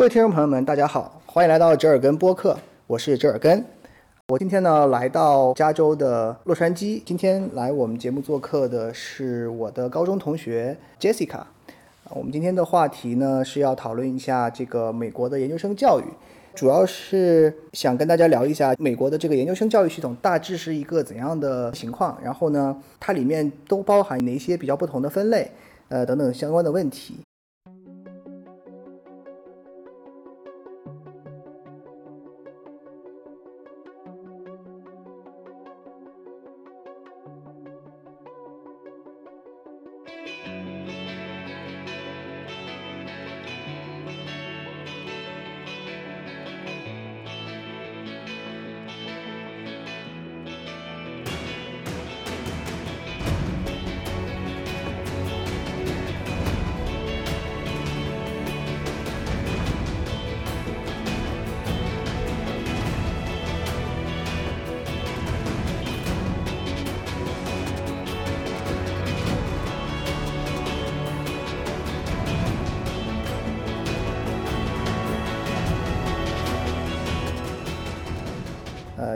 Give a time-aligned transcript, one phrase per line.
[0.00, 3.62] 各位听众朋友们，大家好，欢迎来到折耳根播客，我是折耳根。
[4.28, 11.40] 我今天呢来到加州的洛杉矶，今天来我们节目做客的是我的高中同学 Jessica。
[12.14, 16.04] 我们今天的话题呢是要讨论一下这个美国的研究生教育，
[16.54, 25.50] 主要是想跟大家聊一下美国的这个研究生教育系统大致是一个怎样的情况，然后呢它里面都包含哪些比较不同的分类，
[25.90, 27.18] 呃等等相关的问题。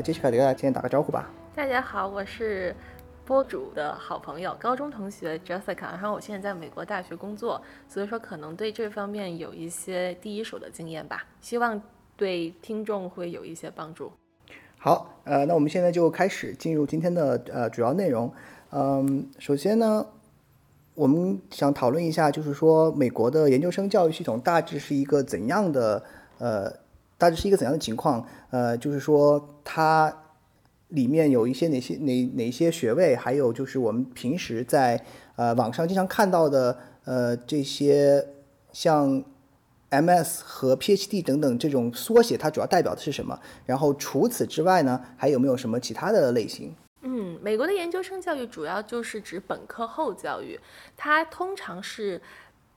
[0.04, 1.30] 呃，杰西卡给大家先打个招呼吧。
[1.54, 2.76] 大家好，我是
[3.24, 5.80] 播主的好朋友，高中同学 Jessica。
[5.80, 11.80] 然后我现在在美国大学工作，所以说可能对这方面有一些第一手的经验吧，希望
[12.18, 14.12] 对听众会有一些帮助。
[14.76, 18.30] 好，呃，那我们现在就开始进入今天的呃主要内容。
[18.72, 20.04] 嗯，首先呢，
[20.94, 26.04] 我们想讨论一下，就是说美国的研究生教育系统大致是一个怎样的
[26.36, 26.83] 呃。
[27.24, 28.22] 大致是一个怎样的情况？
[28.50, 30.14] 呃，就是说它
[30.88, 35.02] 里面有一些哪些哪哪些学位，还有就是我们平时在
[35.36, 38.28] 呃网上经常看到的呃这些
[38.72, 39.24] 像
[39.88, 43.40] MS 和 PhD 等等这种缩写，它主要代表的是什么？
[43.64, 46.74] 然后除此之外呢，还有没有什么其他的类型？
[47.00, 50.60] 嗯，美国的研究生教育主要就是指本科后教育，
[50.94, 52.20] 它通常是。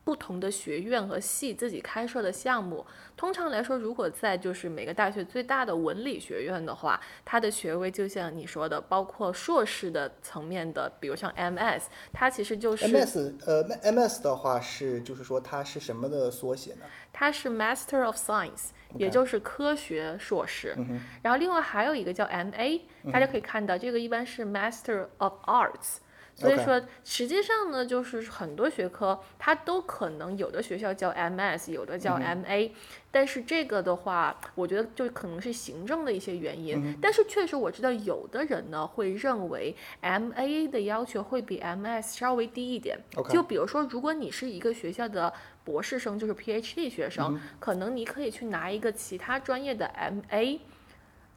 [0.07, 2.85] 不同的学院和系自己开设的项目，
[3.17, 16.85] 通常来说，如果在就是每个大学最大的文理学院的话，它的学位就像你说的，包括硕士的层面的，比如像 MS，它其实就是 MS，呃，MS 的话是就是说它是什么的缩写呢？
[17.11, 20.73] 它是 Master of Science，也就是科学硕士。
[21.21, 22.79] 然后另外还有一个叫 MA，
[23.11, 25.97] 大家可以看到这个一般是 Master of Arts。
[26.39, 32.69] 所以说，实际上呢，就是很多学科它都可能有的学校叫 MS，有的叫 MA，
[33.09, 36.95] 但是这个的话，我觉得就可能是行政的一些原因。
[37.01, 42.99] 但是确实我知道有的人呢会认为 MA 的要求会比 MS 稍微低一点。
[43.31, 45.33] 就比如说，如果你是一个学校的
[45.63, 50.59] 博士生，就是 PhD 学生，可能你可以去拿一个其他专业的 MA。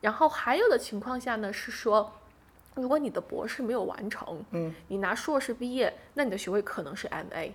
[0.03, 2.13] 然后还有的情况下呢是说。
[2.75, 7.51] 如果你的博士没有完成，嗯，你拿硕士毕业，那你的学位可能是 MA，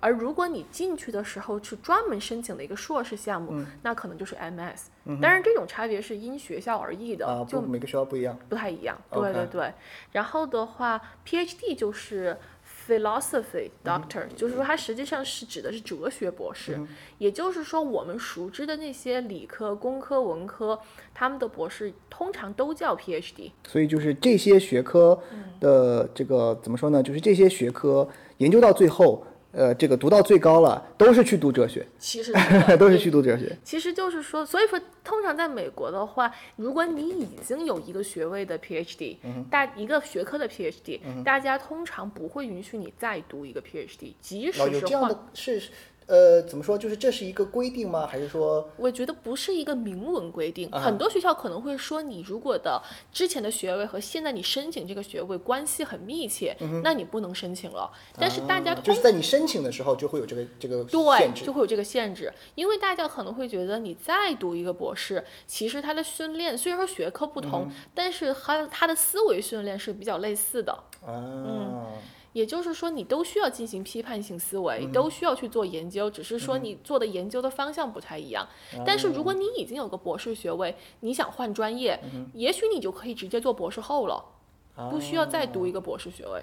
[0.00, 4.86] 而如果你进去的时候是专门申请的一个硕士项目，那可能就是 MS。
[5.20, 8.96] 当然，这种差别是因学校而异的，就每个学校不一样，不太一样。
[9.10, 9.72] 对对对。
[10.12, 12.36] 然后的话，PhD 就是。
[12.88, 16.80] Philosophy Doctor，就是说它实际上是指的是哲学博士，
[17.18, 20.78] 也就是说我们熟知的那些理科、工科、文科，
[21.14, 23.52] 他们的博士通常都叫 PhD。
[23.66, 25.20] 所以就是这些学科
[25.60, 27.02] 的这个怎么说呢？
[27.02, 28.08] 就是这些学科
[28.38, 29.24] 研究到最后。
[29.52, 31.86] 呃，这个读到最高了，都是去读哲学。
[31.98, 32.32] 其实
[32.78, 33.56] 都是去读哲学。
[33.64, 39.16] 其实就是说，所以说，通常在美国的话，如果你已经有一个学位的 PhD，
[39.50, 45.14] 大一个学科的 PhD，大家通常不会允许你再读一个 PhD，即使是换。
[45.34, 45.62] 是。
[46.10, 46.76] 呃，怎么说？
[46.76, 48.04] 就是这是一个规定吗？
[48.04, 48.68] 还是说？
[48.76, 50.68] 我觉得不是一个明文规定。
[50.72, 52.82] 很多学校可能会说，你如果的
[53.12, 57.88] 之前的学位和现在你申请这个学位关系很密切，那你不能申请了。
[58.18, 70.76] 但是大家就是在你申请的时候就会有这个这个对，就会有这个限制，因为大家可能会觉得你再读一个博士，其实他的训练虽然说学科不同，但是他他的思维训练是比较类似的。
[71.06, 71.86] 嗯。
[72.32, 78.46] 也就是说，你都需要进行批判性思维，都需要去做研究，只是说你做的研究的方向不太一样。
[78.86, 81.98] 但是如果你已经有个博士学位，你想换专业，
[82.34, 84.24] 也许你就可以直接做博士后了，
[84.90, 86.42] 不需要再读一个博士学位。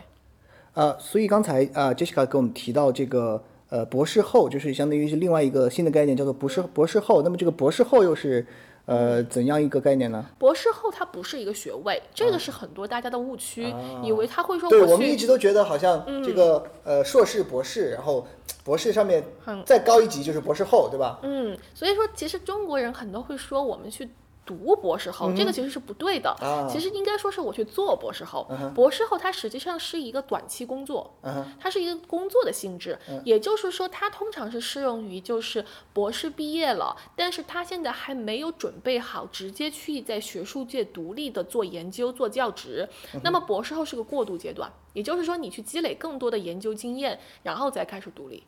[0.73, 7.21] 呃，所以刚才啊，Jessica 给我们提到这个呃博士后，就是相当于是另外一个新的概念，叫做博士博士后。
[7.23, 8.45] 那么这个博士后又是
[8.87, 10.25] 呃，怎样一个概念呢？
[10.39, 18.25] 博士后它不是一个学位，这个是很多大家的误区，以为他会说对，我我们一直都觉得好像这个、呃硕士、博士，然后
[18.63, 19.21] 博士上面
[19.65, 21.19] 再高一级就是博士后，对吧？
[21.23, 24.09] 嗯，所以说其实中国人很多会说我们去。
[24.47, 26.29] 读博士后，这个其实是不对的。
[26.39, 28.49] 啊其实应该说是我去做博士后。
[28.73, 31.13] 博士后它实际上是一个短期工作，
[31.59, 32.97] 它是一个工作的性质。
[33.25, 42.87] 也就是说，它通常是适用于就是博士毕业了，但是他现在还没有准备好直接去在学术界独立的做研究、做教职。
[43.23, 48.43] 那么博士后是个过渡阶段，也就是说你去积累更多的研究经验，然后再开始独立。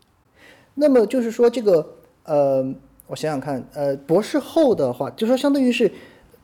[0.76, 2.64] 那么就是说这个呃，
[3.10, 5.92] 我想想看，呃，博士后的话，就说相当于是，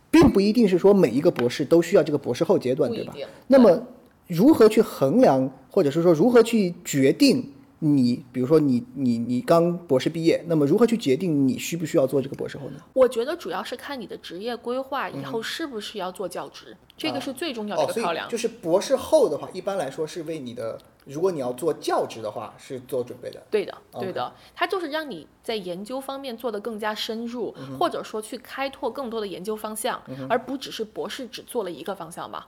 [0.10, 3.14] 并不一定是说每一个博士都需要这个博士后阶段，对吧？
[3.48, 3.80] 那么
[4.28, 12.80] 如何去衡量，或者是说如何去决定你，比如说你你你刚博士毕业，那么如何去决定你需不需要做这个博士后呢？
[12.94, 18.28] 我觉得主要是看你的职业规划以后是不是要做教职，这个是最重要的一个考量。
[18.28, 23.44] 以就是博士后的话，一般来说是为你的，如果你要做教职的话，是做准备的。
[23.52, 32.46] 对的，对的，它就是让你在研究方面做得更加深入，或者说去开拓更多的研究方向，而不只是博士只做了一个方向嘛。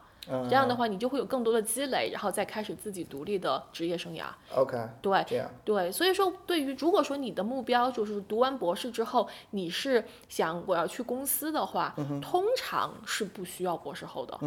[0.50, 4.25] 这样的话，你就会有更多的积累，然后再开始自己独立的职业生涯。
[4.56, 5.50] OK，对，这样。
[5.63, 14.39] 对，所以说，对于如果说你的目标就是读完博士之后，你是想我要去公司的话，通常是不需要博士后的。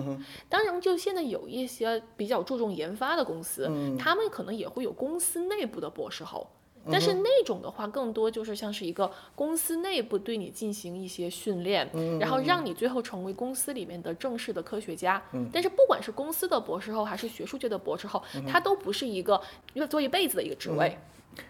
[0.48, 6.46] 当然，就现在有一些比较注重研发的公司，他们可能也会有公司内部的博士后。
[6.90, 11.88] 但是那种的话，更多就是像是一个公司内部对你进行一些训练，
[12.18, 15.22] 然后让你最后成为公司里面的正式的科学家。
[15.52, 19.40] 但是不管是公司的博士后还是学术界的博士后，他都不是一个
[19.74, 20.96] 要做一辈子的一个职位。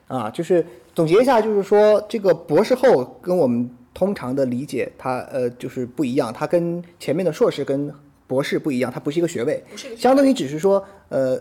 [0.08, 7.92] 啊，就是总结一下，就是说这个博士后跟我们通常的理解，它呃就是不一样，它跟前面的硕士跟
[8.26, 9.64] 博士不一样，它不是一个学位，
[9.96, 11.40] 相当于只是说呃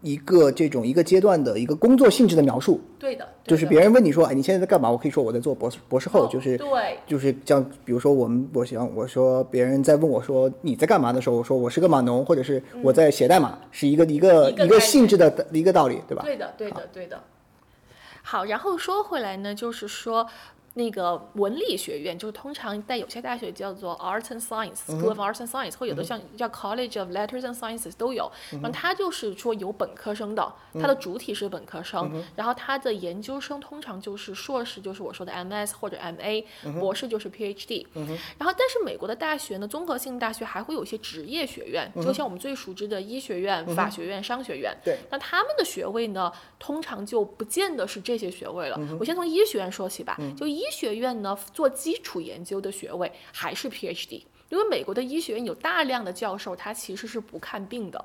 [0.00, 4.88] 一个这种一个阶段的一个工作性质的描述，对的，对就是别人问你说，哎，你现在在干嘛？
[4.88, 16.22] 我可以说我在做博士博士后，哦就是对就是像比如说我们我想我说别人在问我说你在干嘛的时候，我说我是个码农，或者是我在写代码，是一个一个一个性质的一个道理，对吧？
[16.24, 17.20] 对的，对的，对的。
[18.22, 20.26] 好，然后说回来呢，就是说。
[20.78, 28.30] 那个文理学院就是通常在有些大学叫做 Arts and Science School of Arts and Science，或有的像叫 College of Letters and Sciences 都有。
[28.52, 36.44] 然后它就是说有本科生的，它的主体是本科生，然后它的研究生通常就是硕士，就是我说的 MS 或者 MA，
[36.78, 37.84] 博士就是 PhD。
[38.38, 44.72] 然后但是美国的大学呢，综合性大学还会有一些职业学院，就像我们最熟知的医学院、法学院、商学院。
[44.84, 48.78] 对，那他们的学位呢，通常就不见得是这些学位了。
[49.00, 54.22] 我先从医学院说起吧，就医学院呢，做基础研究的学位还是 PhD。
[54.50, 58.02] 因为美国的医学院有大量的教授，他其实是不看病的，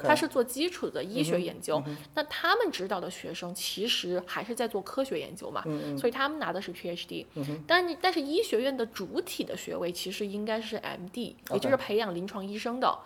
[0.00, 1.82] 他是做基础的医学研究。
[2.14, 5.62] 那他们指导的学生其实还是在做科学研究嘛，
[5.98, 7.26] 所以他们拿的是 PhD。
[7.66, 12.98] 但但是医学院的主体的学位其实应该是 MD，也就是培养临床医生的。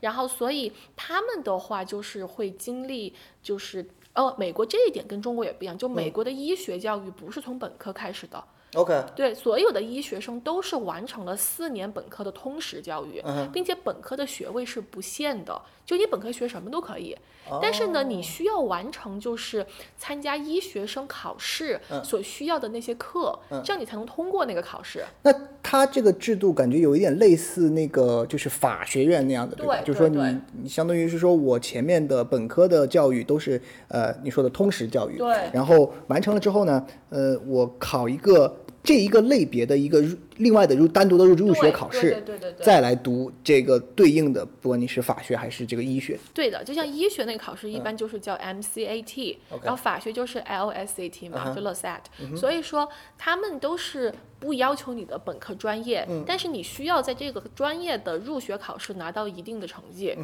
[0.00, 3.88] 然后所以他们的话就是会经历就是。
[4.16, 8.42] 哦，美国这一点跟中国也不一样，就美国的医学教育不是从本科开始的，
[8.74, 13.22] OK，对，所有的医学生都是完成了四年本科的通识教育，
[13.52, 17.16] 并且本科的学位是不限的，就你本科学什么都可以。
[17.62, 19.64] 但是呢，你需要完成就是
[19.96, 25.04] 参加医学生考试所需要的那些课，这样你才能通过那个考试。
[25.22, 25.32] 那
[25.62, 29.76] 他这个制度感觉有一点类似那个就是法学院那样的，对吧？
[29.76, 35.48] 对就是说你你相当于是说我前面的本科的教育都是呃你说的通识教育，对。
[35.52, 38.52] 然后完成了之后呢，呃我考一个
[38.86, 40.00] 这一个类别的一个
[40.38, 60.16] 另外的入单独的入入学考试，对对对再来读这个对应的，不管你是法学还是这个医学，对的，就像医学那个考试一般就是叫 MCAT，、然后法学就是 LSAT 嘛，就 LSAT、所以说他们都是不要求你的本科专业，但是你需要在这个专业的入学考试拿到一定的成绩。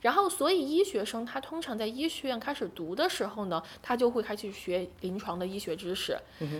[0.00, 6.16] 然后，所以医学生他通常在医学院开始读的时候呢，他就会开始学临床的医学知识，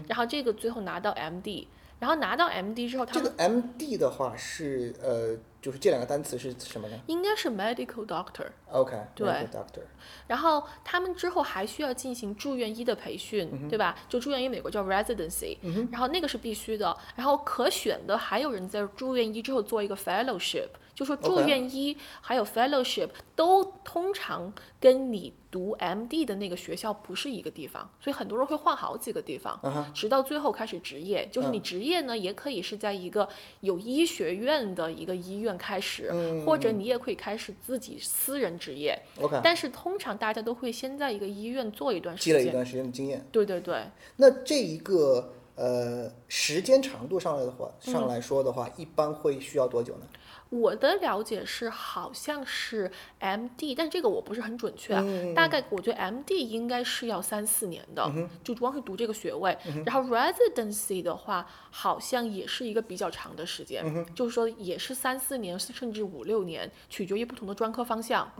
[0.06, 1.66] 然后这个最后拿到 MD。
[1.98, 8.46] 然后拿到 MD 之后，他这个 MD 的话是呃就是这两个单词是什么呢应该是 medical doctor。
[8.70, 9.82] ？OK，对 doctor，
[10.28, 13.96] 然后他们之后还需要进行住院医的培训，对吧？
[14.08, 15.58] 就住院医美国叫 residency，、
[15.90, 16.96] 然后那个是必须的。
[17.16, 29.60] 然后可选的还有人在住院医之后做一个 fellowship，就说住院医还有 fellowship 都通常跟你读 MD 的那个学校不是一个地方，所以很多人会换好几个地方，
[29.94, 31.28] 直到最后开始执业。
[31.30, 33.28] 就是你执业呢，也可以是在一个
[33.60, 36.12] 有医学院的一个医院开始，
[36.44, 39.00] 或者你也可以开始自己私人执业。
[39.20, 42.38] OK，但是通常大家都会先在一个医院做一段时间。
[42.38, 43.24] 积累一段时间的经验。
[43.30, 43.84] 对对对，
[44.16, 50.06] 那这一个呃时间长度上来的话，上来说的话，一般会需要多久呢？
[50.50, 52.90] 我的了解是好像是
[53.20, 55.04] MD，但这个我不是很准确啊。
[55.34, 58.10] 大概我觉得 MD 应该是要三四年的，
[58.42, 59.56] 就光是读这个学位。
[59.84, 68.30] 然后 residency 的话，好像也是一个比较长的时间，就是说也是三四年甚至五六年，取决于不同的专科方向。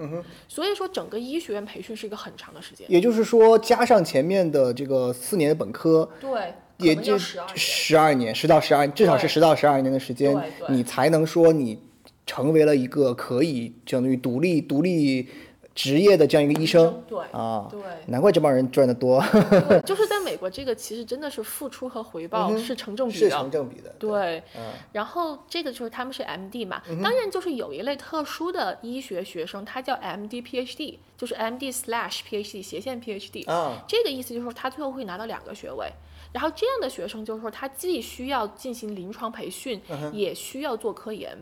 [0.49, 2.91] 所以说整个医学院培训是一个很长的时间。
[2.91, 8.35] 也就是说，加上前面的这个四年的本科，对，也就十二年。
[8.35, 10.35] 十到十二，至少是十到十二年的时间
[10.69, 11.79] 你才能说你
[12.29, 15.27] 成为了一个可以相当于独立独立
[15.75, 17.67] 职业的这样一个医生对啊。
[17.71, 17.81] 对。
[18.09, 19.23] 难怪这帮人赚得多，
[19.69, 23.37] 对， 就是在美国，这个其实真的是付出和回报是成正比的是的。
[23.37, 23.95] 成正比的。
[23.99, 35.91] 对，嗯然后这个就是他们是 MD 嘛，当然就是有一类特殊的医学学生，他叫 MD PhD，就是 MD slash PhD 斜线 PhD，、啊，这个意思就是说他最后会拿到两个学位。
[36.33, 39.81] 然后这样的学生就是说，他既需要进行临床培训，
[40.13, 41.37] 也需要做科研。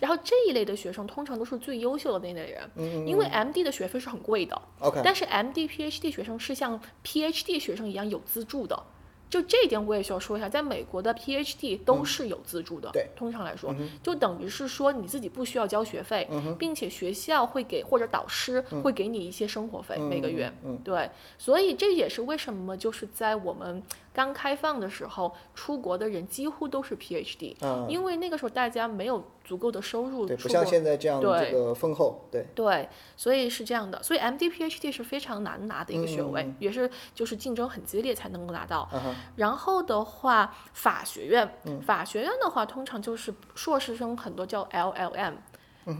[0.00, 8.82] 然后这一类的学生通常都是最优秀的那类人，因为 MD 的学费是很贵的，OK，但是 MD、PhD 学生是像 PhD 学生一样有资助的。
[9.30, 12.90] 就这一点我也需要说一下，在美国的 PhD 都是有资助的。
[12.92, 13.08] 对。
[13.16, 20.52] 通常来说，就等于是说你自己不需要交学费，并且学校会给或者导师会给你一些生活费、每个月。
[20.84, 23.82] 对，所以这也是为什么就是在我们
[24.12, 36.56] 刚开放的时候，出国的人几乎都是 PhD，、嗯，因为那个时候大家没有足够的收入对，不像现在这样对这个丰厚，对，对，所以是这样的，所以 MD、PhD 是非常难拿的一个学位，嗯。
[36.58, 38.88] 也是就是竞争很激烈才能够拿到。
[38.92, 41.80] 嗯然后的话，法学院，嗯。
[41.80, 45.34] 法学院的话，通常就是硕士生很多叫 LLM。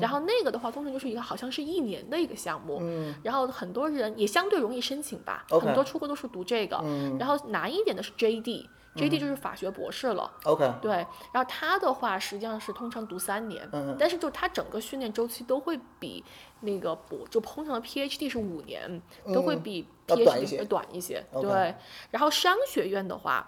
[0.00, 2.80] 然后那个的话，通常就是一个好像是一年的一个项目，
[3.22, 6.76] 然后很多人也相对容易申请吧很多出国都是读这个，
[7.18, 10.92] 然后难一点的是 JD，JD 就是法学博士了，，OK，对，
[11.32, 16.24] 然后他的话实际上是通常读三年，但是就他整个训练周期都会比
[16.60, 19.00] 那个博就通常的 PhD 是五年，
[19.32, 20.58] 都会比 PhD 短一些。
[20.58, 21.26] 会短一些。
[21.32, 21.74] 对，
[22.10, 23.46] 然后商学院的话。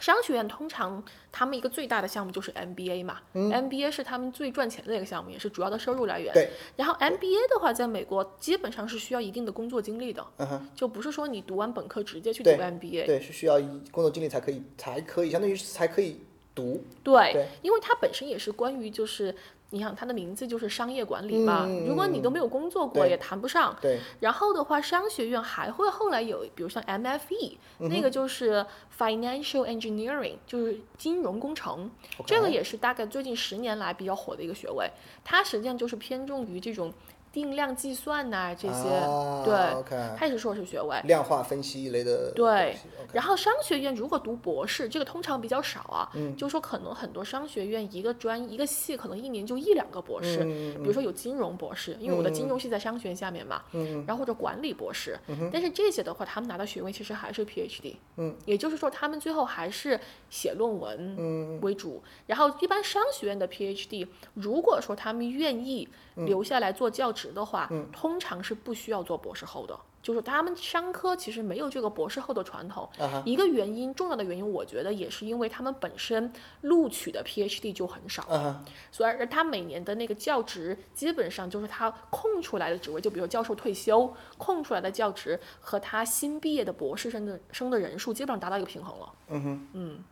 [0.00, 6.32] 商学院通常他们一个最大的项目就是 MBA 嘛、m b a 是他们最赚钱的一个项目，也是主要的收入来源。
[6.32, 10.26] 对，然后 MBA 的话，在美国基本上是需要一定的工作经历的，
[10.74, 13.06] 就不是说你读完本科直接去读 MBA。
[13.06, 16.20] 对，是需要一工作经历才可以，才可以，相当于是才可以
[16.54, 19.34] 读，对，对因为它本身也是关于就是，
[19.70, 23.76] 你想它的名字就是商业管理嘛，如果你都没有工作过，也谈不上。
[23.80, 28.66] 对，然后的话，商学院还会后来有，比如像 MFE，、那个就是
[28.98, 31.90] Financial Engineering，就是金融工程。
[32.26, 34.90] 这个也是大概最近十年来比较火的一个学位，
[35.24, 36.92] 它实际上就是偏重于这种
[37.32, 41.00] 定量计算呐、这些，啊对它也是硕士学位。
[41.04, 42.76] 量化分析一类的对。
[43.12, 46.36] 然后商学院如果读博士，这个通常比较少啊，嗯。
[46.36, 55.18] 就是说可能很多商学院一个专一个系可能一年就一两个博士，嗯比如说有金融博士，因为我的金融系在商学院下面嘛，嗯然后或者管理博士，
[55.52, 59.98] 但是这些的话，他们拿到学位其实还是 PhD，嗯，也就是说他们最后还是
[60.30, 69.78] 写论文嗯为主，然后一般商学院的 PhD，如果说他们愿意嗯留下来做教职的话，通常是不需要做博士后的。
[70.02, 89.12] 就是他们商科其实没有这个博士后的传统，啊一个原因，重要的原因，我觉得也是因为他们本身录取的 PhD 就很少，啊，所以而他每年的那个教职基本上就是他空出来的职位，就比如教授退休空出来的教职和他新毕业的博士生的生的人数基本上达到一个平衡了。
[89.28, 89.42] 嗯
[89.74, 90.04] 哼，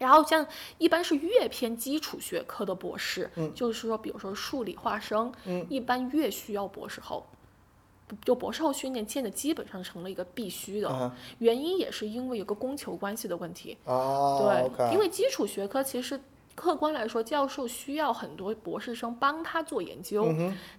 [0.00, 0.44] 然后像
[0.78, 5.32] 一般是越偏基础学科的博士，就是说，比如说数理化生，
[5.68, 7.24] 一般越需要博士后。
[8.24, 13.78] 就博士后训练现在基本上成了一个必须的，原因也是因为有个供求关系的问题。
[13.84, 16.20] 啊对因为基础学科其实
[16.60, 20.28] 客观来说，教授需要很多博士生帮他做研究，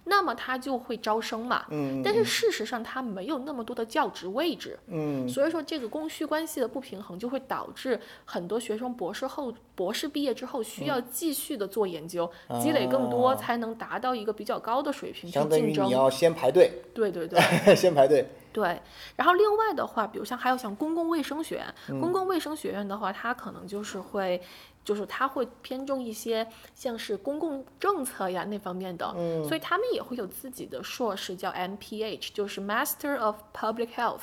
[0.04, 1.66] 那么他就会招生嘛。
[1.70, 15.90] 嗯但是事实上，他没有那么多的教职位置，嗯所以说这个供需关系的不平衡，就会导致很多学生博士后、博士毕业之后需要继续的做研究，积累更多，啊才能达到一个比较高的水平去相当于竞争你。
[15.90, 17.40] 要先排队，对对对。
[17.74, 18.80] 先排队，对，
[19.16, 24.40] 然后另外的话，比如像还有像公共卫生学院，公共卫生学院的话，它可能就是会，
[24.84, 29.46] 就是他会偏重一些像是公共政策呀那方面的，嗯。
[29.46, 34.22] 所以他们也会有自己的硕士叫 MPH，就是 Master of Public Health。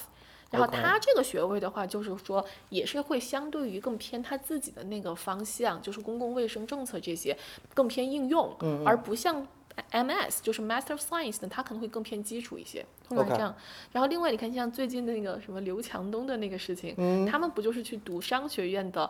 [0.52, 7.38] 然后他这个学位的话，就是说也是会相对于更偏他自己的那个方向，就是公共卫生政策这些
[7.76, 9.48] 更偏应用，嗯而不像
[9.92, 13.56] MS 就是 Master of Science 呢，它可能会更偏基础一些，通常这样。
[13.92, 17.28] 然后另外你看，像最近的那个什么刘强东的那个事情，嗯。
[17.28, 19.08] 他们不就是去读商学院的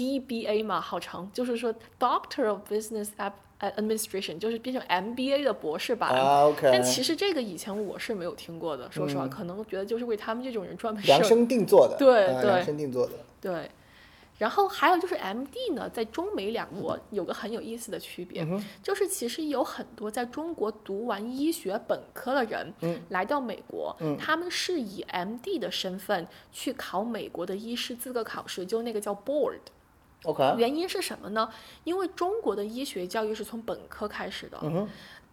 [0.00, 6.10] DBA 嘛，号称就是说 Doctor of Business App Administration，就是变成 MBA 的博士版。
[6.10, 12.34] 啊，OK，但其实这个以前我是没有听过的，说实话，可能觉得就是为他们这种人专门设量身定做的，对对。
[12.34, 13.12] 啊量身定做的。
[13.42, 13.70] 对，
[14.38, 18.46] 然后还有就是 MD 呢，在中美两国有个很有意思的区别，
[18.82, 22.72] 就是其实有很多在中国读完医学本科的人，
[23.10, 29.60] 来到美国，他们是以 MD 的身份去考美国的医师资格考试，就那个叫 Board。
[30.24, 31.48] OK，原因是什么呢？
[31.84, 34.58] 因为中国的医学教育是从本科开始的，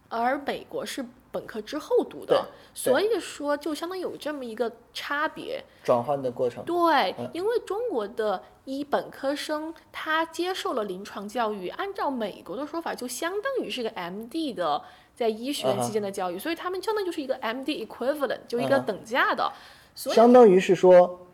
[0.08, 5.62] 而美国是本科之后读的，所以说就相当于有这么一个差别。
[5.84, 6.64] 转换的过程。
[6.64, 14.82] 对，因为中国的医本科生他接受了临床教育，按照美国的说法，就相当于是个 MD 的
[15.14, 19.52] 在医学院期间的教育，所以他们相当于就是一个 MD equivalent，就一个等价的。
[19.94, 21.26] 所以相当于是说，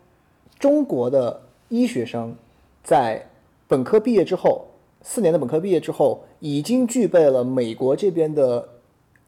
[0.59, 2.35] 中国的医学生
[2.83, 3.29] 在
[3.67, 4.67] 本科毕业之后，
[5.01, 8.69] 四年的本科毕业之后，已经具备了美国这边的，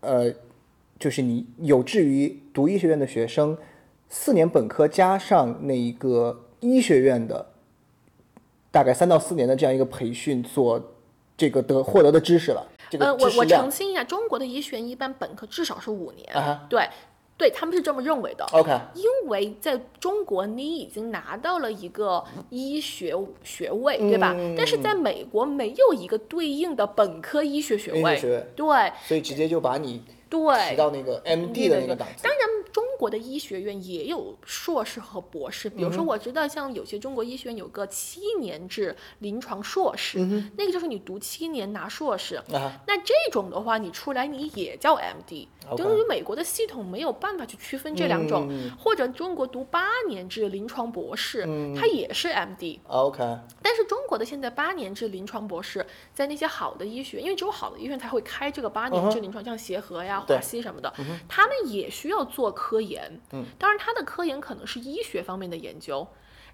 [0.01, 0.33] 呃，
[0.99, 3.57] 就是你有志于读医学院的学生，
[4.09, 7.47] 四年本科加上那一个医学院的
[8.71, 10.81] 大概三到四年的这样一个培训所
[11.35, 12.67] 这个得获得的知识了。
[12.89, 16.87] 这呃，我我澄清一下，中国的医学院一般本科至少是五年，啊对，
[17.37, 18.45] 对他们是这么认为的。
[18.51, 24.35] OK，因为在中国，你已经拿到了一个医学学位，对吧？
[24.57, 28.19] 但是在美国没有一个对应的本科医学学位，
[28.55, 30.75] 对所以直接就把你提。
[30.75, 32.23] 到那个 MD 的那个档次。
[32.23, 32.39] 当然，
[32.73, 40.19] 中国的医学院也有硕士和博士，比如嗯说我知道像有些中国医学院有个七年制临床硕士，
[40.57, 42.41] 那个就是你读七年拿硕士。
[42.49, 52.79] 那这种的话，你出来你也叫 MD，等于美国的系统没有办法去区分这两种，嗯或者中国读八年制临床博士，它也是 MD。
[52.87, 53.19] OK，
[53.61, 60.93] 但是中国的现在八年制临床博士，在那些好的医学，因为只有好的医院才会开这个八年制临床，像协和呀、对华西什么的，
[61.27, 63.19] 他们也需要做科研。
[63.33, 66.07] 嗯，当然他的科研可能是医学方面的研究。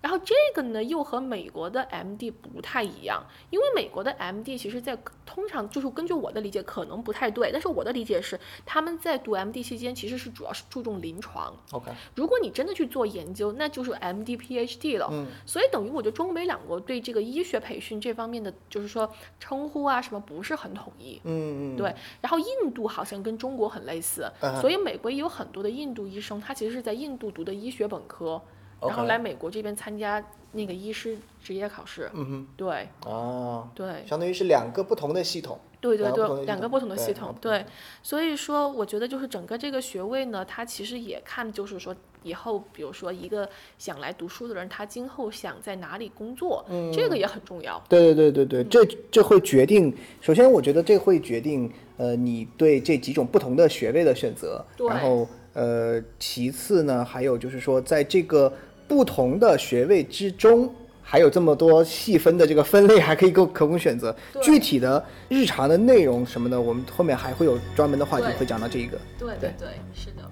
[0.04, 15.08] 然后这个呢，又和美国的 MD 不太一样，因为美国的 MD 其实在通常就是根据我的理解可能不太对，但是我的理解是他们在读 MD 期间其实是主要是注重临床，OK，如果你真的去做研究，那就是 MD、PhD 了。
[15.10, 21.22] 嗯，所以等于我觉得中美两国对这个医学培训这方面的，就是说称呼啊什么不是很统一。
[21.24, 21.76] 嗯。
[21.76, 24.60] 嗯，对，然后印度好像跟中国很类似，嗯。
[24.60, 28.42] 所以美国也有很多的印度医生，他其实是在印度读的医学本科，
[28.88, 32.10] 然后来美国这边参加那个医师职业考试。
[32.14, 35.60] 嗯哼，对哦，对相当于是两个不同的系统。
[35.82, 37.66] 对对对，两个不同的系统对，
[38.02, 41.94] 所以说我觉得就是整个这个学位呢，它其实也看就是说
[42.24, 47.84] 以后，比如说一个想来读书的人，他今后想在哪里工作，这个也很重要。
[47.90, 49.94] 对对对对对，这这会决定。
[50.22, 54.66] 首先，我觉得这会决定呃你对这几种不同的学位的选择。
[54.88, 58.54] 然后呃，其次呢，还有就是说，在这个
[58.88, 60.74] 不同的学位之中。
[61.06, 64.16] 还有这么多细分的这个分类，还可以够可供选择。
[64.42, 68.98] 具体的日常的内容什么的，我们后面还会有专门的话题会讲到这一个。
[69.20, 70.24] 对对对，是的。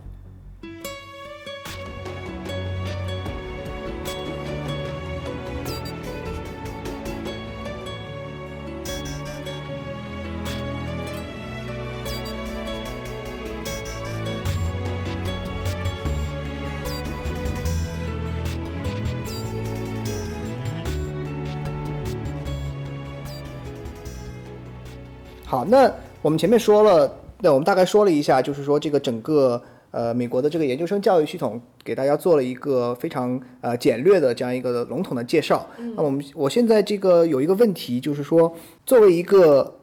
[25.51, 29.61] 好，那我们前面说了，那我们大概说了一下，就是说这个整个
[29.91, 35.67] 呃美国的这个研究生教育系统，给大家做了一个非常呃简略的这样一个笼统的介绍。
[35.97, 39.75] 那我们我现在这个有一个问题，就是说作为一个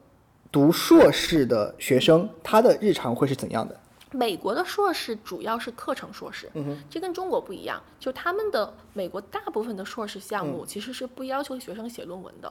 [0.51, 3.79] 读硕士的学生，他的日常会是怎样的？
[4.13, 6.51] 美国的硕士主要是课程硕士，
[6.89, 7.83] 这跟中国不一样。
[8.01, 12.51] 就他们的美国大部分的硕士项目其实是不要求学生写论文的，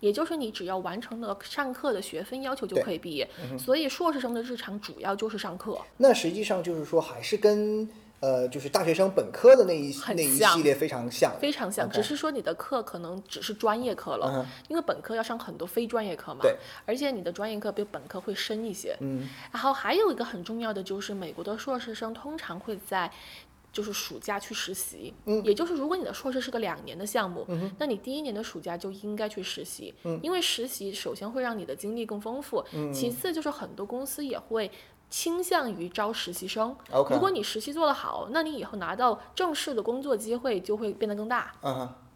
[0.00, 3.28] 也就是你只要完成了上课的学分要求就可以毕业。
[3.58, 5.78] 所以硕士生的日常主要就是上课。
[5.96, 7.88] 那实际上就是说，还是跟
[8.20, 16.40] 呃，就是大学生本科的那一那一系列非常像，非常像，只是说你的课可能只是专业课了，因为本科要上很多非专业课嘛。
[16.42, 16.56] 对。
[16.84, 18.96] 而且你的专业课比本科会深一些。
[19.00, 19.28] 嗯。
[19.52, 23.10] 然后还有一个很重要的就是，美国的硕士生通常会在。
[23.70, 34.68] 就是暑假去实习，嗯，也就是如果你的硕士是个两年的项目，嗯，那你第一年的暑假就应该去实习，嗯，因为实习首先会让你的经历更丰富，嗯，其次就是很多公司也会
[35.10, 36.76] 倾向于招实习生。
[36.90, 41.52] OK 如果你实习做得好，那你以后拿到正式的工作机会就会变得更大，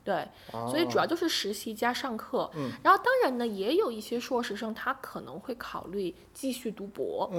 [0.05, 0.27] 对，
[0.69, 2.51] 所以主要就是实习加上课。
[2.55, 7.31] 嗯，然后当然呢，也有一些硕士生他可能会考虑继续读博。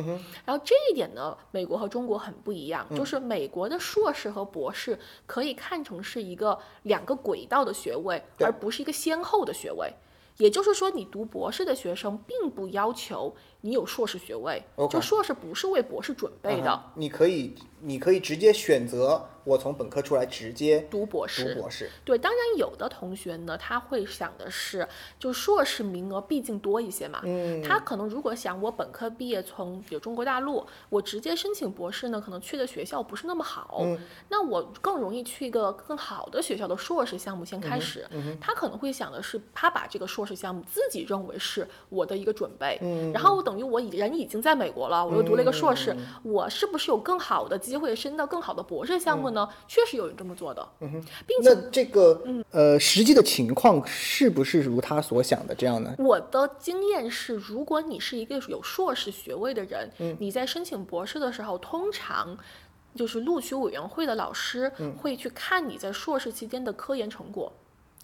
[0.46, 9.94] 然后这一点呢，美国和中国很不一样，就是美国的硕士和博士可以看成是一个两个轨道的学位，而不是一个先后的学位。
[10.38, 13.36] 也就是说，你读博士的学生并不要求
[13.66, 16.84] 你有硕士学位就硕士不是为博士准备的。
[16.96, 21.54] 你可以你可以直接选择我从本科出来直接读博士。
[21.54, 24.88] 读博士，对，当然有的同学呢，他会想的是，
[25.20, 34.00] 就硕士名额毕竟多一些嘛，嗯，他可能如果想我本科毕业从比如中国大陆，我直接申请博士呢，可能去的学校不是那么好，嗯。
[34.30, 38.08] 那我更容易去一个更好的学校的硕士项目先嗯开始，
[38.40, 43.12] 他可能会想的是，他把这个硕士项目自己认为是我的一个准备，嗯。
[43.12, 49.33] 然后等于我已人已经在美国了，我又读了一个硕士，我是不是有更好的机会升到更好的博士项目呢？
[49.68, 55.96] 确实有人这么做的，嗯并且这个呃实际的情况是不是如他所想的这样呢？
[55.98, 60.18] 我的经验是，如果你是一个有硕士学位的人，嗯。
[60.20, 62.38] 你在申请博士的时候，通常
[62.96, 64.94] 就是录取委员会的老师嗯。
[64.98, 67.52] 会去看你在硕士期间的科研成果。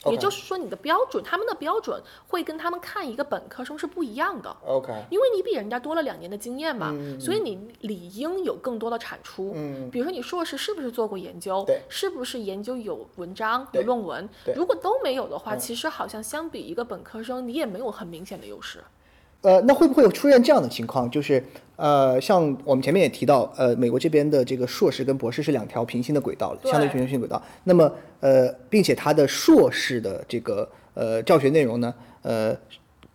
[0.06, 9.52] 也就是说，你的标准，他们的标准会跟他们看一个本科生是不一样的，OK，因为你比人家多了两年的经验嘛，嗯所以你理应有更多的产出。
[9.56, 14.54] 嗯比如说你硕士是不是做过研究对，是不是研究有文章、对有论文对？
[14.56, 18.80] 如果都没有的话，嗯其实好像相比一个本科生，你也没有很明显的优势。
[19.42, 21.10] 呃，那会不会有出现这样的情况？
[21.12, 21.44] 就是
[21.80, 27.42] 呃，像我们前面也提到，呃，美国这边的这个硕士跟博士是两条平行的轨道，对相对平行轨道。
[27.64, 27.90] 那么
[28.20, 32.56] 呃，并且它的硕士的这个呃教学内容呢，呃，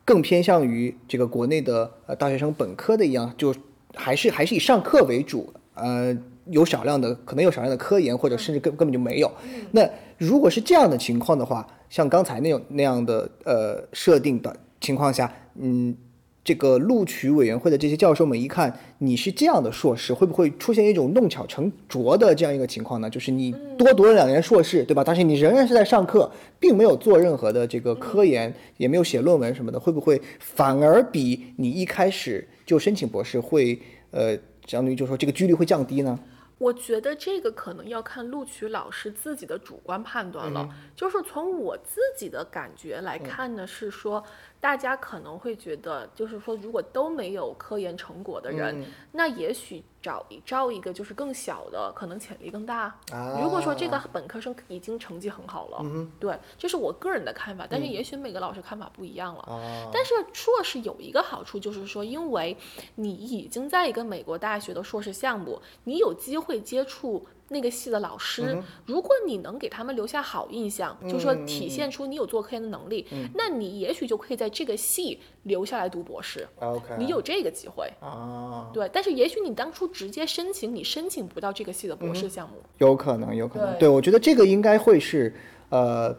[0.04, 3.54] 更偏向于这个国内的呃大学生本科的一样，就
[3.94, 6.16] 还是还是以上课为主，呃。
[6.48, 9.32] 有少量的，可能有少量的科研，或者甚至根根本就没有。
[9.70, 9.80] 那
[10.18, 15.96] 如果是这样的情况的话，像刚才那种那样的呃设定的情况下，嗯，
[16.44, 23.08] 这个录取委员会的这些教授们一看你是这样的硕士，会不会出现一种弄巧成拙的这样一个情况呢？
[23.08, 25.02] 就是你多读了两年硕士，对吧？
[25.02, 26.30] 但是你仍然是在上课，
[26.60, 33.80] 并没有做任何的这个科研，也没有写论文什么的，会不会反而比你一开始就申请博士会
[34.10, 36.18] 呃，相当于就是说这个几率会降低呢？
[36.58, 40.66] 我觉得这个可能要看录取老师自己的主观判断了。
[40.94, 44.22] 就是从我自己的感觉来看呢，是说
[44.64, 52.98] 大家可能会觉得，就是说如果都没有科研成果的人，那也许找一招一个就是更小的，可能潜力更大。
[53.42, 55.84] 如果说这个本科生已经成绩很好了，
[56.18, 59.90] 对，这是我个人的看法，但是也许每个老师看法不一样了。
[59.92, 62.56] 但是硕士有一个好处，就是说，因为
[62.94, 68.62] 你已经在一个美国大学的硕士项目，你有机会接触那个系的老师。
[68.86, 76.46] 如果你能给他们留下好印象，就是说体现出你有做科研的能力，那你也许就可以在这个系留下来读博士。
[76.60, 82.56] OK，你有这个机会，啊，对，但是也许你当初直接申请，你申请不到这个系的博士项目。
[82.78, 83.70] 有可能，有可能。
[83.74, 85.34] 对对，我觉得这个应该会是
[85.68, 86.16] 呃，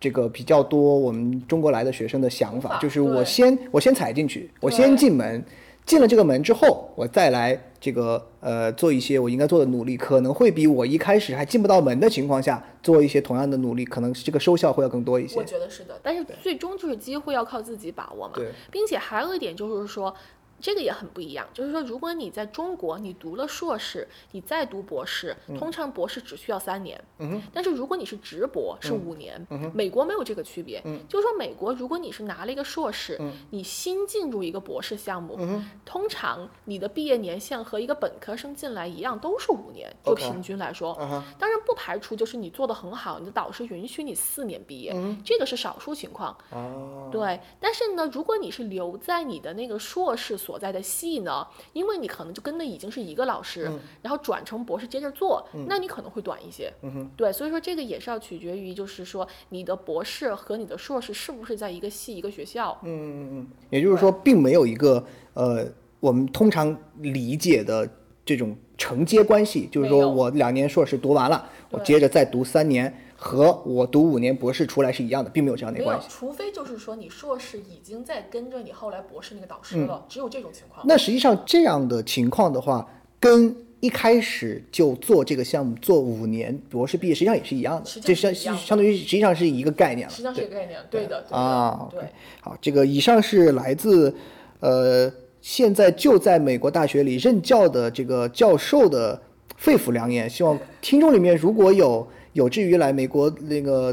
[0.00, 5.44] 这个比较多我们中国来的学生的想法，就是我先我先踩进去，我先进门，
[5.84, 15.44] 进了这个门之后，我再来这个呃做一些我应该做的努力，可能会比我一开始还进不到门的情况下做一些同样的努力，可能这个收效会要更多一些我。
[15.44, 18.34] 觉得是的，但是最终就是机会要靠自己把握嘛。
[18.34, 20.14] 对，并且还有一点就是说，
[20.60, 27.02] 这个也很不一样，就是说，如果你在中国你读了硕士，你再读博士，通常博士只需要三年。
[27.18, 30.82] 嗯但是如果你是直博是五年，美国没有这个区别。
[31.08, 35.38] 就是说，美国如果你是拿了一个硕士，你新进入一个博士项目，
[35.84, 40.94] 通常你的毕业年限和一个本科生进来一样，都是五年，就平均来说。
[41.38, 44.94] 当然不排除就是你做的很好，你的导师允许你四年毕业，
[45.24, 46.36] 这个是少数情况。
[46.50, 56.72] 哦，对，但是呢，如果你是留在你的那个硕士所在的系呢，因为你可能就跟的已经是一个老师，然后转成博士接着做，那你可能会短一些。
[56.80, 62.78] 嗯对，所以说这个也是要取决于，就是说你的博士和你的硕士是不是在一个系一个学校。
[62.82, 65.66] 嗯嗯嗯，也就是说，并没有一个呃
[66.00, 67.86] 我们通常理解的
[68.24, 76.06] 这种承接关系，就是说我两年硕士读完了，我接着再读三年，和我读五年博士出来是一样的，并没有这样的关系。
[76.08, 80.86] 除非就是说你硕士已经在跟着你后来博士那个导师了，只有这种情况。
[80.86, 90.10] 那实际上这样的情况的话，跟一开始就做这个项目做五年博士毕业，实际上也是一样的，这相相当于实际上是一个概念了。
[90.10, 91.88] 实际上是一个概念，对的啊。
[91.90, 92.00] 对，
[92.40, 94.14] 好，这个以上是来自
[94.60, 95.12] 呃。
[95.40, 99.18] 现在就在美国大学里任教的这个教授的
[99.56, 102.06] 肺腑良言，希望听众里面如果有
[102.38, 103.92] 有志于来美国那个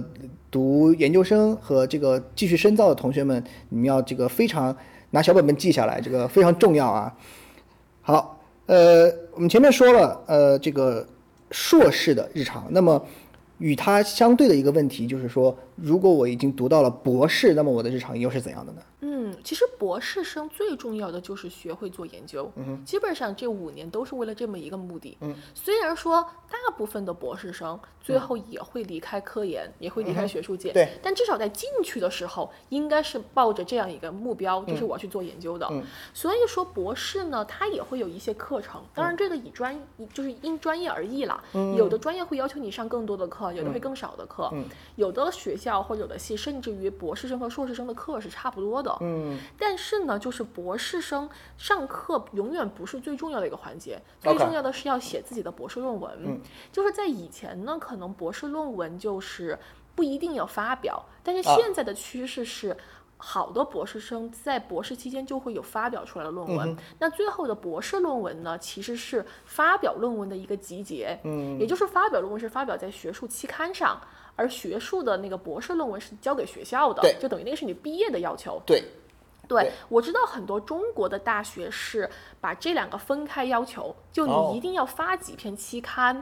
[0.51, 4.75] 读研究生和这个继续深造的同学们，你们要这个非常
[5.10, 7.12] 拿小本本记下来，这个非常重要啊。
[8.03, 11.03] 好，呃，我们前面说了，呃，这个
[11.49, 13.03] 硕士的日常，那么
[13.58, 18.81] 与它相对的一个问题就是说，如果我已经读到了博士，那么我的日常又是怎样的呢？
[19.01, 22.52] 嗯，其实博士生最重要的就是学会做研究。
[22.56, 25.17] 嗯，基本上这五年都是为了这么一个目的。
[25.21, 30.71] 嗯，虽然说大部分的博士生最后也会离开科研，也会离开学术界。
[30.71, 30.88] 对。
[31.02, 35.67] 但至少在进去的时候，应该是抱着这样一个目标，就是我要去做研究的。
[35.71, 35.84] 嗯。
[36.13, 38.82] 所以说博士呢，他也会有一些课程。
[38.93, 39.80] 当然，这个以专
[40.13, 41.43] 就是因专业而异了。
[41.54, 41.76] 嗯。
[41.76, 44.50] 有的专业会要求你上更多的课，有的会更少的课。
[44.54, 44.65] 嗯。
[44.95, 48.95] 有的学校或者有的系，甚至于博士生和硕士生的课是差不多的。
[49.02, 49.25] 嗯，
[49.58, 56.12] 但是呢，就是博士生上课永远不是最重要的一个环节，最重要的是要写自己的博士论文。
[56.20, 56.40] 嗯，
[56.72, 59.58] 就是在以前呢，可能博士论文就是
[59.96, 62.76] 不一定要发表，但是现在的趋势是，
[63.18, 66.76] 好多博士生在博士期间就会有发表出来的论文。
[67.00, 71.18] 那最后的博士论文呢，其实是发表论文的一个集结。
[71.24, 74.00] 嗯，也就是发表论文是发表在学术期刊上。
[74.38, 78.62] 而学术的那个博士论文是交给学校的，就等于那个是你毕业的要求。
[78.66, 78.84] 对，
[79.47, 86.19] 对我知道很多中国的大学是把这两个分开要求，就你一定要发几篇期刊。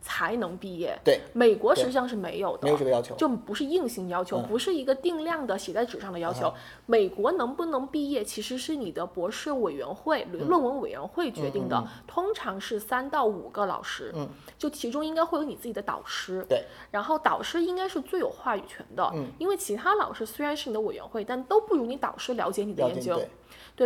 [0.00, 0.98] 才能毕业。
[1.04, 6.52] 对，美国实际上是没有的，没有这个要求，就不是硬性要求，不是一个定量的写在纸上的要求。
[6.86, 23.16] 美国能不能毕业，其实是你的博士委员会、论文委员会决定的，通常是三到五个老师，嗯，就其中应该会有你自己的导师，对，然后导师应该是最有话语权的，嗯，因为其他老师虽然是你的委员会，但都不如你导师了解你的研究。
[23.16, 23.28] 对，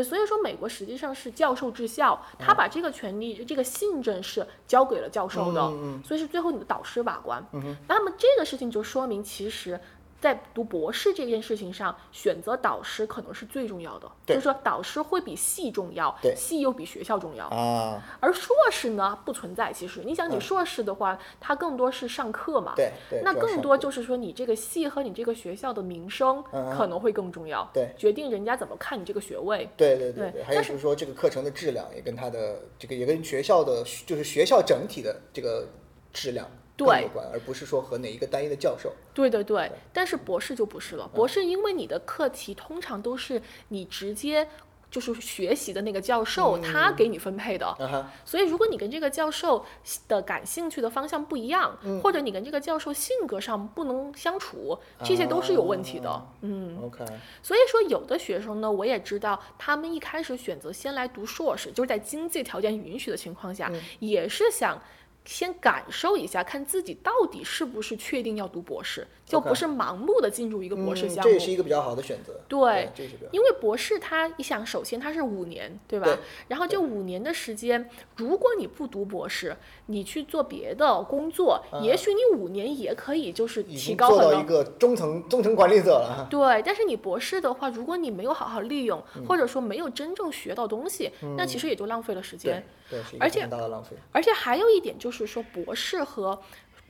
[0.04, 5.60] 所以说美国实际上是教授治校，他把这个权利、这个信任是交给了教授的，
[6.04, 7.44] 所以是最后你的导师把关。
[7.88, 9.80] 那么这个事情就说明，其实。
[10.20, 18.02] 在读博士这件事情上，选择导师可能是最重要的，就是说导师会比系重要，系又比学校重要啊。
[18.20, 19.72] 而硕士呢，不存在。
[19.72, 22.92] 其实你想，你硕士的话，它更多是上课嘛，对，
[23.24, 26.42] 那更多就是说你这个系和你这个学校的名声
[26.76, 29.68] 可能会更重要，对，决定人家怎么看你这个学位。
[29.76, 35.66] 对对对对，还有就是说这个课程的质量也跟它的这个也跟学校的，就是学校整体的这个
[36.12, 36.46] 质量。
[36.84, 38.92] 对，有关，而不是说和哪一个单一的教授。
[39.14, 41.08] 对对对，但是博士就不是了。
[41.14, 44.48] 博士因为你的课题通常都是你直接
[44.90, 49.64] 就是学习的那个教授他给你分配的，所以如果你跟这个教授
[50.08, 56.26] 的感兴趣的方向不一样，或者你跟这个教授性格上不能相处，这些都是有问题的。
[56.40, 57.04] 嗯，OK。
[57.40, 64.80] 所以说有的学生呢，我也知道他们一开始选择先来读硕士，就是在经济条件允许的情况下，也是想。
[65.24, 71.22] 先感受一下，看自己到底是不是确定要读博士，就不是盲目的进入一个博士项目。
[71.22, 72.40] 这也是一个比较好的选择。
[72.48, 72.90] 对，
[73.30, 76.06] 因为博士他，你想，首先他是五年，对吧？
[76.06, 76.18] 对。
[76.48, 79.56] 然后这五年的时间，如果你不读博士，
[79.86, 86.26] 你去做别的工作，也许你五年也可以就是提高做到一个中层 中层管理者了。
[86.28, 92.66] 对，但是你博士的话，如果你没有好好利用，或者说没有真正学到东西，那其实也就浪费了时间。
[92.90, 93.96] 对，而且大的浪费。
[94.12, 96.38] 而且还有一点就是说，博士和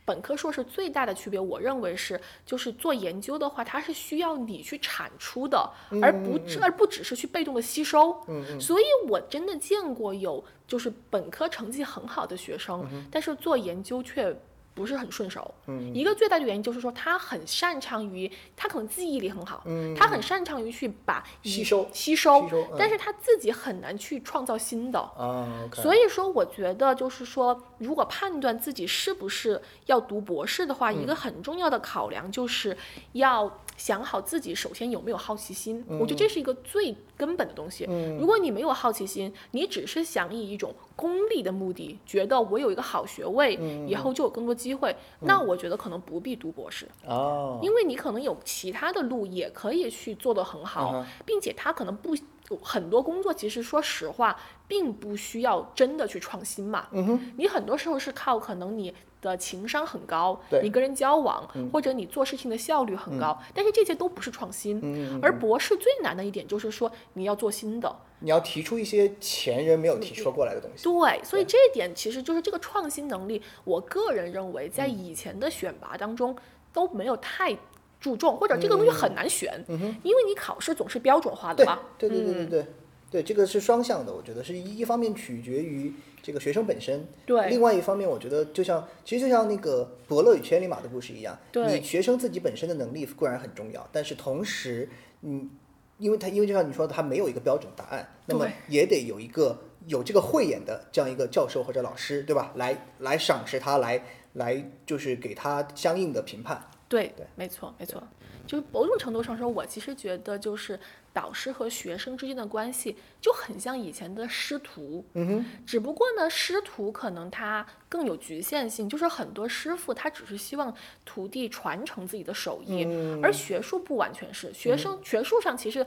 [0.05, 5.71] 本科硕士最大的区别，我认为是，就是做研究的话，它是需要你去产出的，
[6.03, 8.11] 而不而不只是去被动的吸收。
[8.27, 8.61] 嗯嗯。
[8.61, 14.35] 所以我真的见过有就是本科成绩很好的学生，但是做研究却。
[14.73, 24.99] 不是很顺手，嗯，一个最大的原因就是说他很擅长于，他可能记忆力很好，嗯，他很擅长于去把吸收吸收，但是他自己很难去创造新的。
[24.99, 25.69] 啊。
[25.75, 32.77] 所以说，我觉得就是说，如果判断自己是不是要读博士的话，一个很重要的考量就是
[33.13, 35.85] 要想好自己首先有没有好奇心。
[35.89, 37.85] 我觉得这是一个最根本的东西。
[38.19, 43.55] 如果你没有好奇心，你只是想以一种功利的目的，觉得我有一个好学位，
[43.89, 44.51] 以后就有更多。
[44.61, 52.15] 机会，那我觉得可能不必读博士，哦，因为你可能有其他的路也可以去做得很好，嗯并且他可能不
[52.61, 54.37] 很多工作，其实说实话，
[54.69, 56.89] 并不需要真的去创新嘛。
[56.91, 64.81] 嗯哼，你很多时候是靠可能你的情商很高，你跟人交往，或者你做事情的效率很高，但是这些都不是创新。
[64.83, 70.85] 嗯而博士最难的一点就是说你要做新的，你要提出一些前人没有提出过来的东西。
[70.85, 76.35] 对，所以这一点其实就是这个创新能力，我个人认为在以前的选拔当中
[76.73, 77.57] 都没有太
[78.01, 79.63] 注重，或者这个东西很难选，
[80.03, 81.79] 因为你考试总是标准化的对嘛。
[81.99, 82.61] 对对对对。
[82.63, 82.75] 嗯
[83.11, 85.93] 对对，这个是双向的，我觉得是一一方面取决于
[86.23, 94.89] 这个学生本身，对另外一方面我觉得就像其实就像那个伯乐与千里马的故事一样，对你学生自己本身的能力固然很重要，但是同时，
[95.23, 95.51] 嗯，
[95.99, 102.53] 因为他因为就像你说的，他没有一个标准答案，那么也得有一个有这个慧眼的这样一个教授或者老师，对吧？
[102.55, 104.03] 来来赏识他，来
[104.35, 106.65] 来就是给他相应的评判。
[106.91, 107.25] 对对。
[107.37, 108.03] 没错没错，
[108.47, 110.79] 就是某种程度上说，我其实觉得就是
[111.13, 120.75] 导师和学生之间的关系就很像以前的师徒，嗯哼，只不过呢，师徒可能他更有局限性，就是很多师傅他只是希望
[121.05, 123.21] 徒弟传承自己的手艺，嗯。
[123.23, 125.87] 而学术不完全是，学生、学术上其实。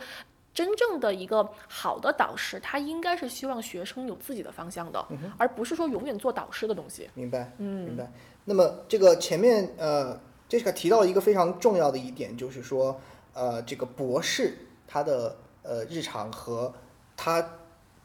[0.56, 5.04] 真正的一个好的导师，他应该是希望学生有自己的方向的，
[5.36, 7.10] 而不是说永远做导师的东西。
[7.16, 8.12] 明白，嗯，明白。
[8.46, 10.16] 那么这个前面呃
[10.54, 13.02] 这个提到一个非常重要的一点，就是说
[13.34, 14.56] 呃，这个博士
[14.88, 16.72] 他的呃日常和
[17.18, 17.58] 他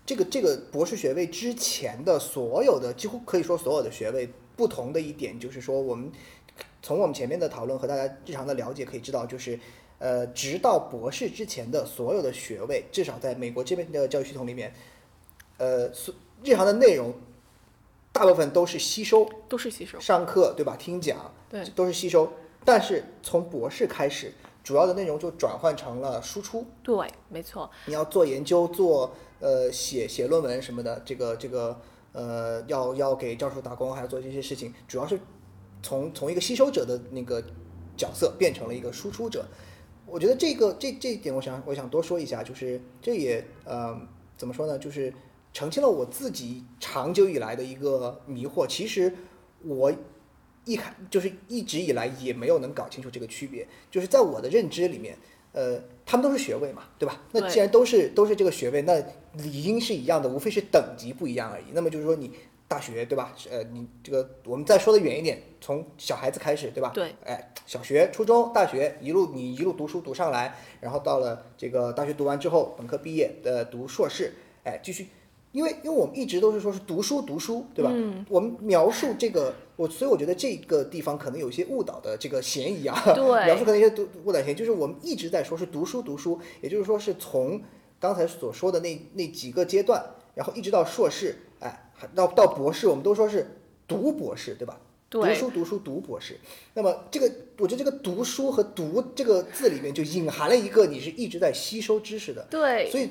[0.06, 6.10] 这个这个博士学位之前的所有的几乎可以说所有的学位不同的一点，就是说我们
[6.80, 9.60] 从我们前面的讨论和大家日常的了解可以知道，就是
[9.98, 14.72] 呃，直到博士之前的所有的学位，至少在美国这边的教育系统里面，
[15.58, 17.12] 呃，所日常的内容
[18.18, 19.28] 大部分都是吸收。
[19.48, 19.98] 都是吸收。
[20.00, 20.76] 上课对吧？
[20.76, 22.30] 听讲，对都是吸收。
[22.64, 26.66] 但是从博士开始，主要的内容就转换成了输出。
[26.82, 31.80] 对，没错，你要做研究，做呃写写论文什么的，这个这个
[32.12, 35.18] 呃要要给教授打工，还要做这些事情，主要是
[35.82, 37.42] 从从一个吸收者的那个
[37.96, 39.46] 角色变成了一个输出者。
[40.04, 43.98] 我觉得这个这这一点，我想我想多说一下，就是这也呃
[44.36, 45.12] 怎么说呢，就是
[45.58, 48.64] 澄清了我自己长久以来的一个迷惑。
[48.64, 49.12] 其实
[49.64, 49.92] 我
[50.64, 55.18] 一开就是一直以来也没有能搞清楚这个区别，就是在我的认知里面，
[55.50, 57.20] 呃，他们都是学位嘛，对吧？
[57.32, 61.64] 那既然都是都是这个学位，那理应是一样的，无非是等级不一样而已。
[61.72, 62.30] 那么就是说你
[62.68, 63.34] 大学对吧？
[63.50, 66.92] 呃，你这个我们再说的远一点，从小孩子开始对吧？
[66.94, 75.08] 对，哎，小学、初中、大学一路你一路读书读上来，然后到了这个大学读完之后，本科毕业呃读硕士，哎，继续。
[75.52, 77.90] 因为因为我们一直都是说是读书读书，对吧？
[77.92, 83.00] 嗯我们描述这个，我所以我觉得这个地方可能有一些误导的这个嫌疑啊。
[83.14, 87.60] 对描述可能有些读误导嫌疑，就是我们一直在说是读书读书，也就是说是从
[87.98, 94.80] 刚才所说的那那几个阶段，然后一直到硕士，哎，还到到博士，我们都说是读博士，对吧？
[95.10, 96.38] 读书读书读博士，
[96.74, 103.08] 那么这个我觉得这个读书和读这个字里面就隐含了一个你是一直在吸收知识的，对，所以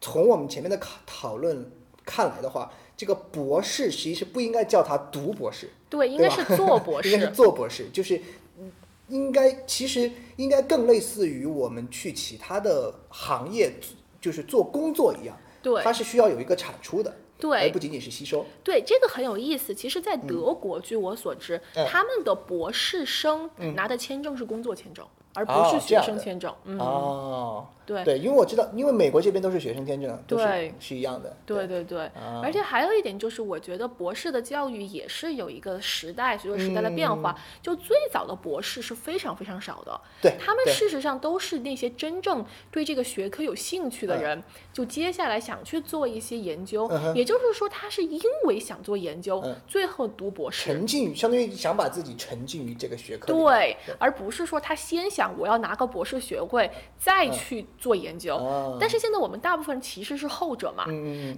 [0.00, 1.70] 从我们前面的讨讨论
[2.04, 7.32] 看来的话，这个博士其实不应该叫他读博士，对，应该是做博士 应该是。
[7.32, 8.20] 做博士，就是
[8.58, 8.70] 嗯
[9.08, 13.72] 应该其实应该更类似于我们去其他的行业，
[14.20, 18.44] 就是做工作一样，对它是需要有一个产出的，对而对不仅仅是吸收。
[18.62, 19.74] 对，这个很有意思。
[19.74, 26.54] 其实，在德国，据我所知，嗯他们的博士生拿的签证是工作签证，而不哦是学生签证。
[26.64, 31.36] 嗯，哦，对对，因为我知道，因为美国这边都是学生签证，都是对是一样的。
[31.44, 32.10] 对对对，
[32.42, 40.00] 而且还有一点就是，我觉得博士的教育也是有一个时代，随着时代的变化，就最早的博士是非常非常少的。
[40.22, 44.40] 对对他们事实上都是那些真正对这个学科有兴趣的人，
[44.72, 46.86] 就接下来想去做一些研究。
[46.88, 50.64] 嗯也就是说，他是因为想做研究，嗯最后读博士。
[50.64, 53.32] 沉浸于，相当于想把自己沉浸于这个学科。
[53.32, 58.36] 对，而不是说他先想我要拿个博士学位，再嗯去做研究。
[58.36, 60.84] 哦但是现在我们大部分其实是后者嘛，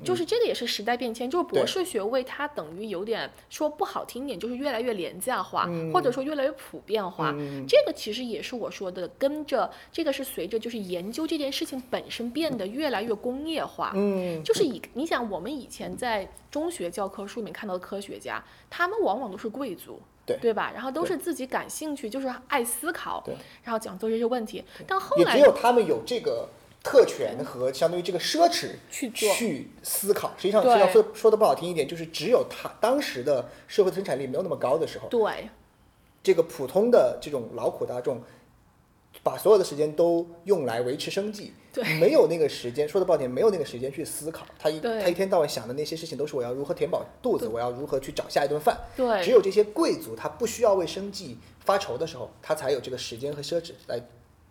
[0.04, 7.32] 就是这个也是时代变迁，就是博士学位它等于有点说不好听点，就是越来越廉价化，嗯或者说越来越普遍化。
[7.66, 13.92] 这个其实也是我说的，跟着这个是随着就是研究这件事情本身变得越来越工业化。
[13.94, 20.00] 嗯，就是以你想，我们以前在中学教科书里面看到的科学家，他们往往都是贵族。
[20.24, 20.70] 对对吧？
[20.72, 23.22] 然后都是自己感兴趣，就是爱思考，
[23.62, 24.64] 然后讲做这些问题。
[24.86, 26.48] 但后来也只有他们有这个
[26.82, 30.32] 特权和相当于这个奢侈去做去思考。
[30.36, 35.48] 实际上，实际上说说的不好听一点，就是只有他当时的社会生产力没有那么高的时候，对
[36.22, 38.22] 这个普通的这种劳苦大众，
[39.24, 44.46] 把所有的时间都用来维持生计，对没有那个时间，说的抱歉，没有那个时间去思考。
[44.58, 48.78] 他一他一天到晚想的那些事情，都是我要如何填饱肚子，我要如何去找下一顿饭。
[48.96, 54.00] 对只有这些贵族，他不需要为生计发愁的时候，他才有这个时间和奢侈来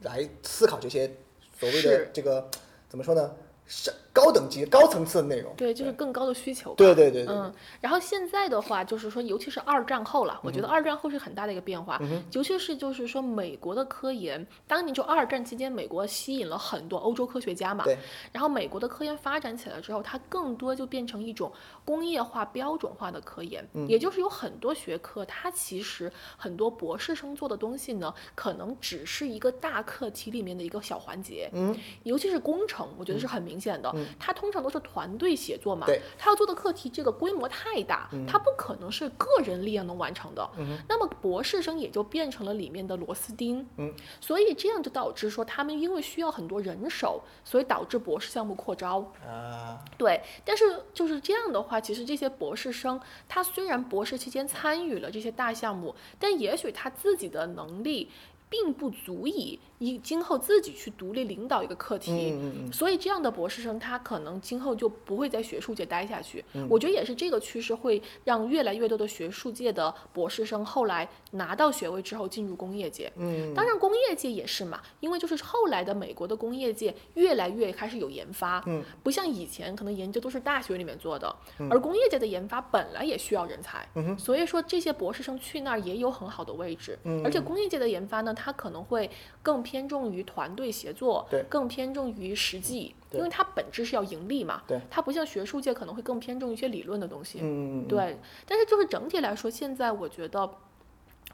[0.02, 1.12] 来思考这些
[1.60, 2.50] 所谓的这个
[2.90, 3.32] 怎么说呢？
[3.68, 5.54] 是高等级、高层次的内容。
[5.56, 6.76] 对，就是更高的需求吧。
[6.78, 17.98] 对对对对，嗯，然后现在的话，就是说，尤其是二战后了，我觉得二战后是很大的一个变化，嗯尤其是就是说，美国的科研，当年就二战期间，美国吸引了很多欧洲科学家嘛，对。
[18.32, 21.52] 然后美国的科研发展起来之后，它更多就变成一种
[21.86, 40.50] 工业化、标准化的科研，也就是有很多学科，它其实很多博士生做的东西呢，可能只是一个大课题里面的一个小环节，嗯，尤其是工程，我觉得是很明显的，它通常都是团队协作嘛，对，他要做的课题这个规模太大，他不可能是个人力量能完成的。
[40.88, 43.68] 那么博士生也就变成了里面的螺丝钉。
[43.78, 49.00] 嗯，所以这样就导致说他们因为需要很多人手，所以导致博士项目扩招。
[49.26, 58.10] 啊，对，但是就是这样的话，其实这些博士生他虽然博士期间参与了这些大项目，但也许他自己的能力。
[58.52, 66.46] 并不足以以今后自己去独立领导一个课题，嗯所以这样的博士生他可能今后就不会在学术界待下去。
[66.54, 66.68] 嗯。
[66.70, 73.12] 我觉得也是这个趋势会让越来越多的学术界的博士生后来拿到学位之后进入工业界。
[73.16, 81.36] 嗯，当然工业界也是嘛，因为就是后来的美国的工业界越来越开始有研发，嗯，不像以前可能研究都是大学里面做的，
[81.72, 84.20] 而工业界的研发本来也需要人才，嗯哼。
[84.20, 87.24] 所以说这些博士生去那儿也有很好的位置，嗯。
[87.26, 89.10] 而且工业界的研发呢，它可能会
[89.42, 100.50] 更偏重于团队协作，对更偏重于实际，因为它本质是要盈利嘛，对，它不像学术界可能会更偏重一些理论的东西，嗯嗯嗯，对，但是就是整体来说，现在我觉得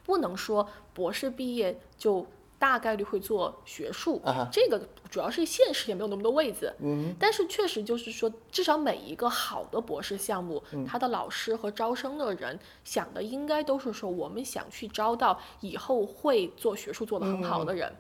[0.06, 2.28] 不能说博士毕业就
[2.60, 4.22] 大概率会做学术，
[4.52, 6.74] 这个主要是现实也没有那么多位子。
[6.80, 17.88] 嗯但是确实就是说，至少每一个好的博士项目，嗯他的老师和招生的人想的应该都是说，我们想去招到以后会做学术做得很好的人。
[17.90, 17.96] 嗯，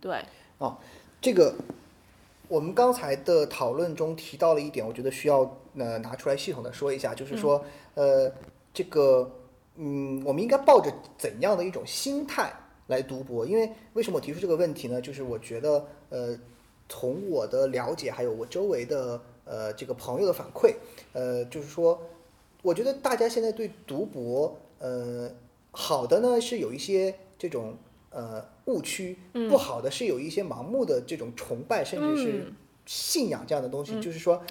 [0.00, 0.22] 对，
[0.58, 0.76] 哦，
[1.20, 1.54] 这个
[2.48, 7.64] 我们刚才的讨论中提到了一点，我觉得需要呃拿出来系统的说一下，就是说、
[7.94, 8.30] 呃
[8.72, 9.30] 这个
[9.76, 12.52] 嗯，我们应该抱着怎样的一种心态
[12.88, 13.44] 来读博？
[13.46, 15.00] 因为为什么我提出这个问题呢？
[15.00, 16.38] 就是我觉得呃，
[16.88, 20.74] 从我的了解，还有我周围的呃这个朋友的反馈，
[21.12, 22.00] 呃，就是说，
[22.62, 25.30] 我觉得大家现在对读博呃
[25.70, 27.76] 好的呢是有一些这种
[28.16, 29.18] 呃误区，
[29.50, 32.52] 不好的是有一些盲目的这种崇拜，甚至是嗯
[32.86, 34.00] 信仰这样的东西。
[34.00, 34.42] 就是说，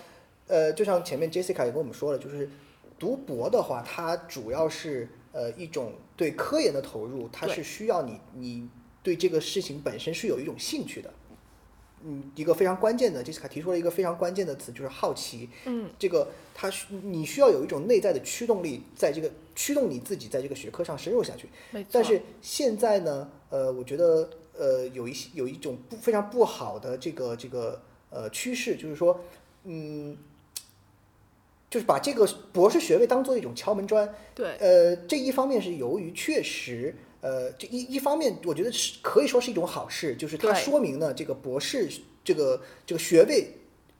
[0.45, 2.47] 呃，就像前面 Jessica 也跟我们说了，就是
[2.99, 8.70] 读博的话，它主要是呃一种对科研的投入，它是需要你你
[9.01, 11.11] 对这个事情本身是有一种兴趣的。
[12.07, 15.49] 嗯，一个非常关键的，Jessica 提出了一个非常关键的词，就是好奇。
[15.66, 21.49] 嗯，这个它需你需要有一种内在的驱动力，在这个驱动你自己在这个学科上深入下去。
[21.91, 29.22] 但是现在呢，呃，我觉得呃有一些有一种不非常不好的这个这个呃趋势，就是说，
[29.64, 30.18] 嗯，
[31.70, 34.14] 就是把这个博士学位当做一种敲门砖。
[34.34, 41.89] 对，呃，这一方面是由于确实，呃，这一一方面我觉得是可以说是一种好事，就是它说明呢这个博士
[42.26, 43.53] 这个这个学位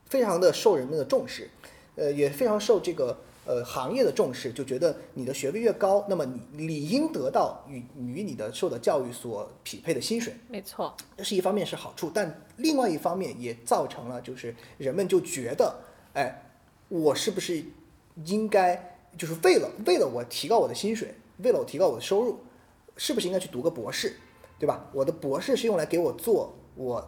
[0.10, 1.49] 非常的受人们的重视，
[1.95, 10.34] 呃，也非常受这个呃行业的重视，就觉得你的学位越高，那么你理应得到与与你的受的教育所匹配的薪水。
[10.48, 10.96] 没错。
[11.16, 15.76] 这是一方面是好处，但另外一方面也造成了就是人们就觉得，
[16.14, 16.52] 哎，
[16.89, 17.64] 我是不是
[18.26, 22.39] 应该就是为了为了我提高我的薪水，为了我提高我的收入，
[22.98, 24.18] 是不是应该去读个博士，
[24.58, 24.89] 对吧？
[24.93, 27.08] 我的博士是用来给我做我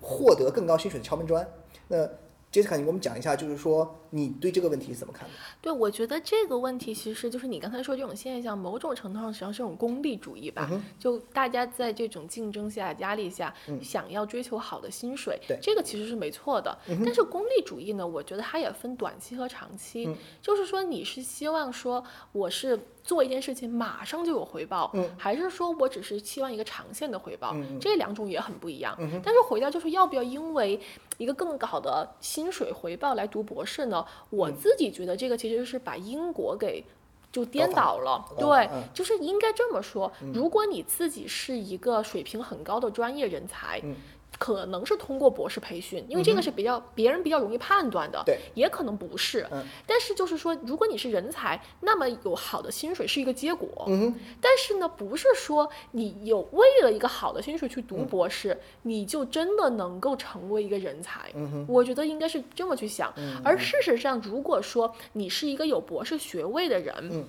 [0.00, 1.46] 获得更高薪水的敲门砖。
[1.88, 2.08] 那
[2.52, 5.34] 杰斯卡，你给我们讲一下，就是说你对这个问题是怎么看的？
[5.62, 10.68] 对，我觉得这个问题其实就是你刚才说这种现象，某种程度上实际上是一种功利主义吧。
[10.70, 16.78] 嗯就大家在这种竞争下、压力下，想要追求好的薪水，这个其实是没错的。
[17.02, 20.06] 但是功利主义呢，我觉得它也分短期和长期。
[20.06, 27.54] 嗯就是说，你是希望说我是做一件事情马上就有回报，嗯还是说我只是期望一个长线的回报？
[27.80, 28.96] 这两种也很不一样。
[28.98, 30.80] 嗯但是回到就是要不要因为
[31.18, 34.04] 一个更好的薪水回报来读博士呢？
[34.30, 36.84] 我嗯自己觉得这个其实是把因果给。
[37.32, 40.12] 就颠倒了，哦对，嗯就是应该这么说。
[40.34, 43.96] 如果你自己是一个水平很高的专业人才，嗯
[44.38, 49.46] 可能是通过博士培训，因为这个是比较别人比较容易判断的，对，也可能不是。
[49.50, 53.68] 嗯，但是就是说，如果你是人才，那么有好的薪水是一个结果。
[53.86, 61.30] 嗯但是呢，不是说你有为了一个好的薪水去读嗯博士，你就真的能够成为一个人才。
[61.34, 63.12] 嗯我觉得应该是这么去想。
[63.44, 67.24] 而事实上，如果说你是一个有博士学位的人，嗯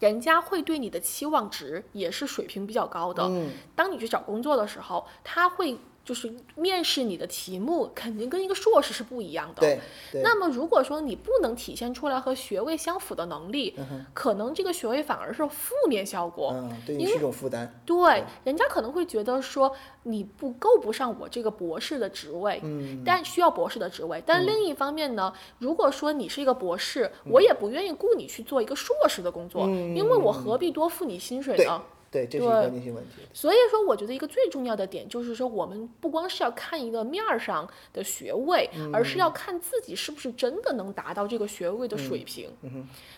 [0.00, 3.22] 人家会对你的期望值也是水平比较高的。
[3.22, 9.60] 嗯当你去找工作的时候，他会就是面试你的题目肯定跟一个硕士是不一样的。
[9.60, 9.78] 对
[10.10, 13.74] 对，那么如果说你不能体现出来和学位相符的能力，
[14.12, 16.52] 可能这个学位反而是负面效果。
[16.54, 17.72] 嗯，对你因是一种负担。
[17.86, 19.72] 对，人家可能会觉得说
[20.02, 24.22] 你不够不上我这个博士的职位，嗯但需要博士的职位。
[24.26, 31.82] 但另一方面呢，如果说你是一个博士，嗯我也不愿意雇你去做一个硕士的工作，因为我何必多付你薪水对呢？
[32.12, 33.22] 对，这是一个对关键性问题。
[33.32, 42.50] 所以说，我觉得一个最重要的点就是说，我们不光是要看一个面儿上的学位，而是要看自己是不是真的能达到这个学位的水平。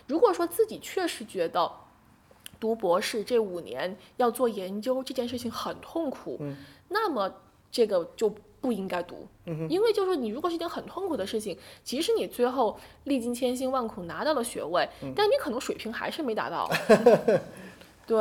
[0.06, 1.68] 如果说自己确实觉得
[2.60, 6.40] 读博士这五年要做研究这件事情很痛苦，
[6.88, 7.34] 那么
[7.72, 9.26] 这个就不应该读。
[9.68, 16.70] 因为就是你如果是一件很痛苦的事情，即使你最后历经千辛万苦拿到了学位，但你可能水平还是没达到。
[18.06, 18.16] 对，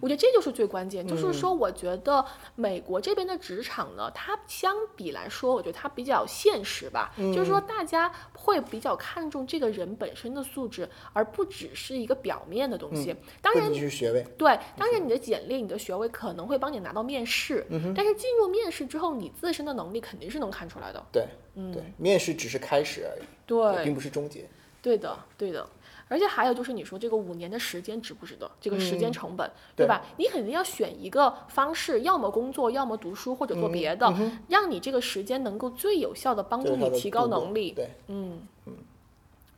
[0.00, 1.06] 我觉得这就是最关键。
[1.06, 7.12] 就是说，我觉得美国这边的职场呢，它相比来说，我觉得它比较现实吧。
[7.16, 13.14] 就是说，大家会比较看重这个人本身的素质，而不只是一个表面的东西。
[13.40, 17.66] 当然不仅，是学位，对，当然你的简历、你的学位可能会帮你拿到面试，
[17.96, 21.02] 但是进入面试之后，你自身的能力肯定是能看出来的。
[21.10, 24.46] 对对，面试只是开始而已，对，并不是终结。
[24.82, 25.66] 对的，对的。
[26.08, 28.50] 而且还有就是，你说这个五年的时间值不值得？
[28.60, 30.04] 这个时间成本，对吧？
[30.18, 34.14] 你肯定要选一个方式，要么工作，要么读书，或者做别的，
[34.48, 37.72] 让你这个时间能够最有效的帮助你提高能力。
[37.72, 38.42] 对，嗯，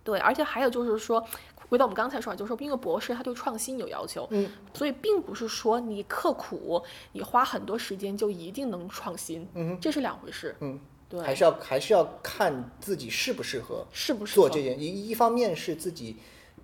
[0.05, 1.26] 对，而且还有就是说，
[1.68, 6.80] 回到我们刚才说的，就是说，因为博士他对创新有要求，嗯，所以并不是说你刻苦，
[7.12, 10.78] 你花很多时间就一定能创新，嗯这是两回事，嗯，
[11.09, 14.80] 对，还是要还是要看自己适不适合适不适合做这件。
[14.80, 16.16] 一一方面是自己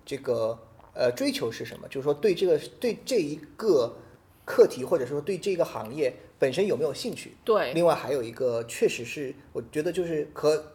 [0.05, 0.57] 这个
[0.93, 3.95] 呃追求是什么，就是说对这个对这一个
[4.45, 7.35] 课题或者说对这个行业本身有没有兴趣。
[7.45, 10.73] 对，另外还有一个，确实是我觉得就是可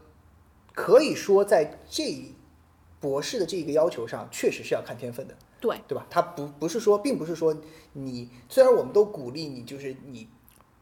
[0.75, 2.35] 可以说在这一
[3.01, 5.35] 博士的这一个要求上，确实是要看天分的。
[5.61, 6.07] 对，对吧？
[6.09, 7.57] 他不不是说，并不是说
[7.93, 10.29] 你虽然我们都鼓励你，就是你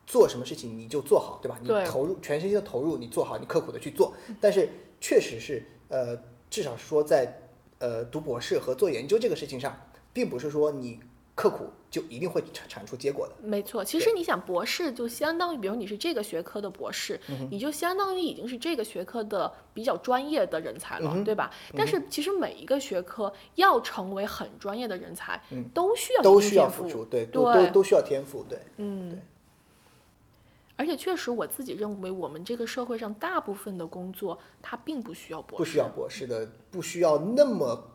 [0.06, 1.58] 做什么事情你就做好，对吧？
[1.62, 4.14] 你投入全身心的投入，你做好，你刻苦的去做。
[4.38, 4.68] 但是
[5.00, 6.14] 确实是，呃，
[6.50, 7.45] 至少说在
[7.78, 9.76] 呃读博士和做研究这个事情上，
[10.12, 11.00] 并不是说你
[11.34, 13.34] 刻苦就一定会产产出结果的。
[13.42, 21.50] 没错，其实你想博士就相当于，比如你是这个学科的博士，嗯你就相当于已经是这个学科的比较专业的人才了，嗯对吧？
[21.76, 25.68] 但是其实每一个学科要成为很专业的人才，嗯。
[25.74, 27.32] 都需要都需要付出，对，对。
[27.42, 29.20] 都都需要天赋，对，嗯。
[30.76, 37.90] 而且确实，我自己认为，我们这个社会上大部分的工作，它并不需要博士，不需要博士的，不需要那么，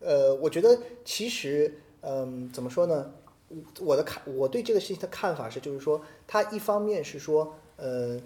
[0.00, 3.12] 呃，我觉得其实，嗯，怎么说呢？
[3.80, 8.20] 我的看，我对这个事情的看法是，就是说，它一方面是说，呃，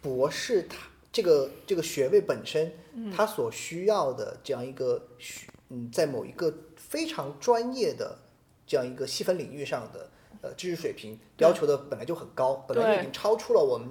[0.00, 2.72] 博士他这个这个学位本身，
[3.16, 8.18] 它所需要的这样一个需，嗯，在某一个非常专业的
[8.66, 10.08] 这样一个细分领域上的
[10.42, 13.88] 呃知识水平要求的本来就很高，本来就已经超出了我们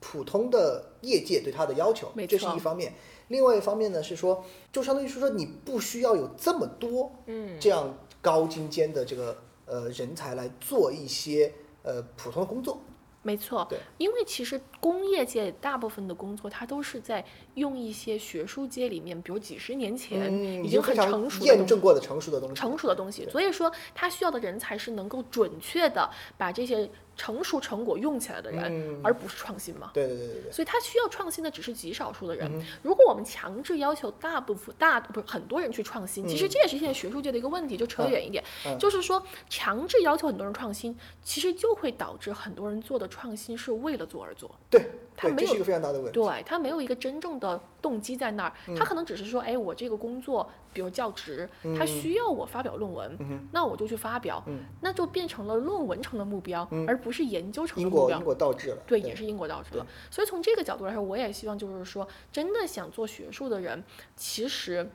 [0.00, 2.94] 普通的业界对他的要求，这是一方面。
[3.28, 11.52] 另外一方面呢是说，就相当于是说你不需要有这么多嗯，这样高精尖的这个呃人才来做一些
[11.82, 12.80] 呃普通的工作。
[13.22, 17.22] 没错，因为其实工业界大部分的工作，它都是在
[17.54, 22.54] 用一些学术界里面，比如几十年前、嗯，已经很成熟验证过的成熟的东西。
[22.54, 26.08] 成熟的东西，所以说他需要的人才是能够准确的
[26.38, 26.88] 把这些
[27.18, 29.90] 成熟成果用起来的人，嗯而不是创新嘛。
[29.92, 30.52] 对对对对对。
[30.52, 32.66] 所以他需要创新的只是极少数的嗯人。
[32.82, 37.76] 如果我们强制要求大部分大不是很多人去创新，其实这也是现在学术界的一个问题。
[37.76, 38.42] 就扯远一点，
[38.78, 44.54] 就是说强制要求很多人创新，其实就会导致很多人做的创新是为了做而做。
[44.70, 44.88] 对，
[45.18, 46.12] 他没有一个非常大的问题。
[46.12, 53.18] 对他没有一个真正的动机在那儿，他可能只是说，哎，我这个工作，比如教职，他需要我发表论文，
[53.52, 54.42] 那我就去发表，
[54.80, 58.24] 那就变成了论文成了目标，而不是研究成了目标因果因。
[58.24, 58.76] 果倒置了。
[58.86, 59.86] 对，也是因果倒置了。
[60.08, 63.82] 所以从这个角度来说，我也希望就是说，真的想做学术的人，
[64.14, 64.88] 其实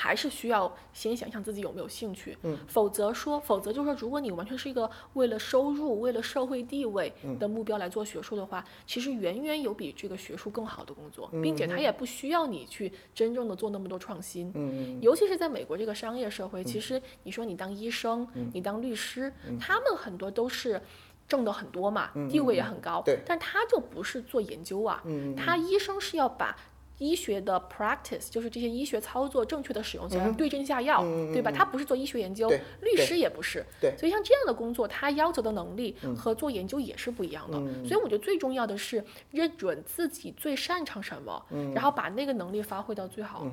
[0.00, 2.38] 还是需要先想想自己有没有兴趣。
[2.44, 14.52] 嗯，否则说，否则就是说，如果你完全是一个为了收入、为了社会地位的目标来做学术的话，其实远远有比这个学术更好的工作，并且它也不需要你去真正的做那么多创新。
[14.54, 20.80] 嗯尤其是在美国这个商业社会，其实你说你当医生，你当律师，他们很多都是。
[21.28, 23.18] 挣的很多嘛，地位也很高，对。
[23.26, 25.04] 但他就不是做研究啊，
[25.36, 26.56] 他医生是要把
[26.98, 31.50] 医学的 practice，就是这些医学操作正确的使用起来，对症下药，对吧？
[31.50, 32.48] 他不是做医学研究，
[32.80, 37.58] 律师也不是，对所以像这样的工作，他要求的能力和做研究也是不一样的。
[37.86, 41.44] 所以我觉得最重要的是认准自己最擅长什么，
[41.74, 43.46] 然后把那个能力发挥到最好。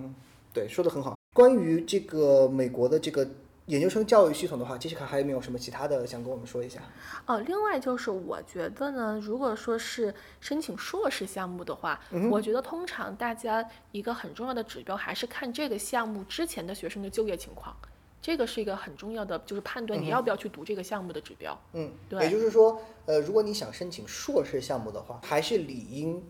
[0.54, 1.18] 对，说的很好。
[1.34, 3.28] 关于这个美国的这个
[3.68, 6.82] 研究生教育系统的话，杰西卡还有没有什么其他的想跟我们说一下？
[7.26, 12.00] 哦，另外就是我觉得呢，如果说是申请硕士项目的话，
[12.30, 17.76] 我觉得通常大家一个很重要的指标还是看这个项目之前的学生的就业情况，
[18.22, 21.60] 这个是一个很重要的，就是判断你要不要去读这个项目的指标。
[21.74, 26.24] 嗯，对也就是说，呃，如果你想申请硕士项目的话，还是理应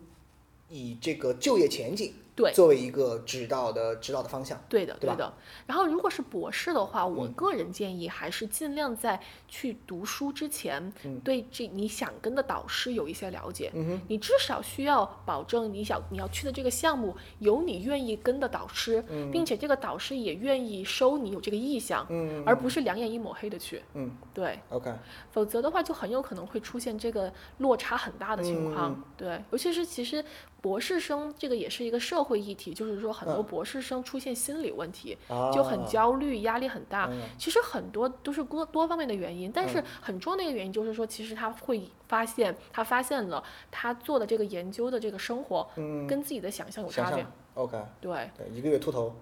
[0.69, 4.61] 以这个就业前景对作为一个指导的指导的方向。
[4.67, 5.33] 对的，对吧的。
[5.65, 10.91] 然后，如果是博士的话，我个人建议还是尽量在去读书之前，
[11.23, 13.71] 对这你想跟的导师有一些了解。
[14.07, 22.05] 你至少需要保证你想你要去的这个项目有你愿意跟的导师，并且这个导师也愿意收你有这个意向，
[22.45, 23.81] 而不是两眼一抹黑的去。
[23.93, 24.91] 嗯对，，OK，
[25.31, 28.91] 否则的话就很有可能会出现这个落差很大的情况。
[28.91, 30.23] 嗯对，尤其是其实
[30.65, 35.15] 博士生这个也是一个社会议题，就是说很多博士生出现心理问题，
[35.53, 37.07] 就很啊焦虑、压力很大。
[37.11, 45.69] 嗯其实很多都是多多方面的原因，但是很重要的一个原因就是说，其实他会发现，他发现了他做的这个研究的这个生活，
[46.09, 47.23] 跟自己的想象有差别。
[47.55, 48.29] ，OK，对。
[48.37, 49.13] 对，一个月秃头，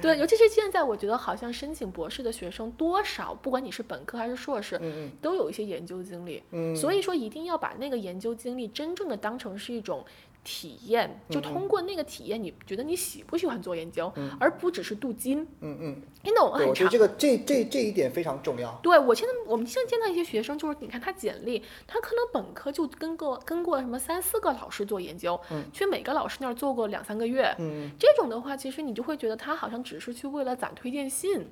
[0.00, 6.42] 对， 尤其是现在，我觉得好像申请博士的学生多少，不管你是本科还是硕士，嗯都有一些研究经历。
[6.50, 6.74] 嗯。
[6.74, 10.04] 所以说一定要把那个研究经历真正的当成是一种
[10.50, 15.46] 体验，嗯就通过那个体验，你觉得你喜不喜欢做研究，而不只是镀金。
[15.60, 18.80] 嗯嗯，因为我们，很常我觉得这个这这这一点非常重要。
[18.82, 25.38] 对我现在，我们现在见到一些学生，就是你看他简历，他可能本科就跟过跟过什么三四个老师做研究，
[25.70, 27.90] 去每个老师那儿做过两三个月，嗯。
[27.98, 31.46] 这种的话，其实你就会觉得他好像只是去为了攒推荐信，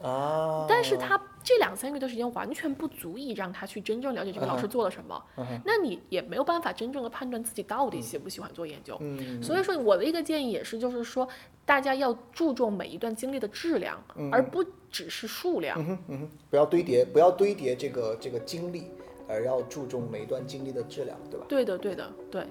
[0.00, 5.24] 啊，但是他这两三个月的时间完全不足以让他去真正了解这个老师做了什么，
[5.64, 8.98] 那你也没有办法真正的判断自己到底喜不喜欢做研究。
[9.00, 11.26] 嗯所以说，我的一个建议也是，就是说，
[11.64, 13.98] 大家要注重每一段经历的质量，
[14.30, 15.80] 而不只是数量。
[15.80, 18.90] 嗯哼嗯哼，不要堆叠，不要堆叠这个这个经历，
[19.26, 21.46] 而要注重每一段经历的质量，对吧？
[21.48, 22.46] 对的，对的，对。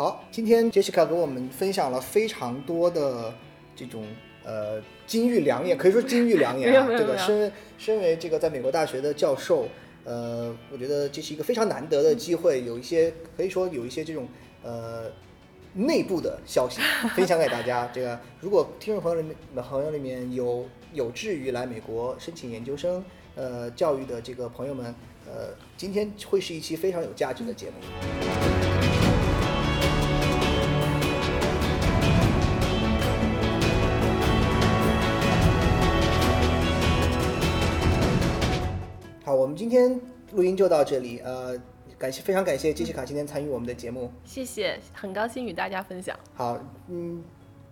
[0.00, 3.34] 好，今天 Jessica 给我们分享了非常多的
[3.76, 4.02] 这种
[4.42, 6.88] 呃金玉良言，可以说金玉良言啊。
[6.96, 9.68] 这个身为身为这个在美国大学的教授，
[10.04, 14.26] 呃，我觉得这是一个非常难得的机会，有一些可以说有一些这种
[14.62, 15.04] 呃
[15.74, 16.80] 内部的消息
[17.14, 17.86] 分享给大家。
[17.92, 24.94] 这个如果听众朋友里面朋友里面有有志于来美国申请研究生呃教育的这个朋友们，
[25.26, 28.59] 呃，今天会是一期非常有价值的节目。
[39.60, 40.00] 今天
[40.32, 41.18] 录音就到这里。
[41.18, 41.54] 呃，
[41.98, 44.10] 感谢非常感谢杰西卡今天参与我们的节目。
[44.24, 46.18] 谢谢，很高兴与大家分享。
[46.32, 46.58] 好，
[46.88, 47.22] 嗯，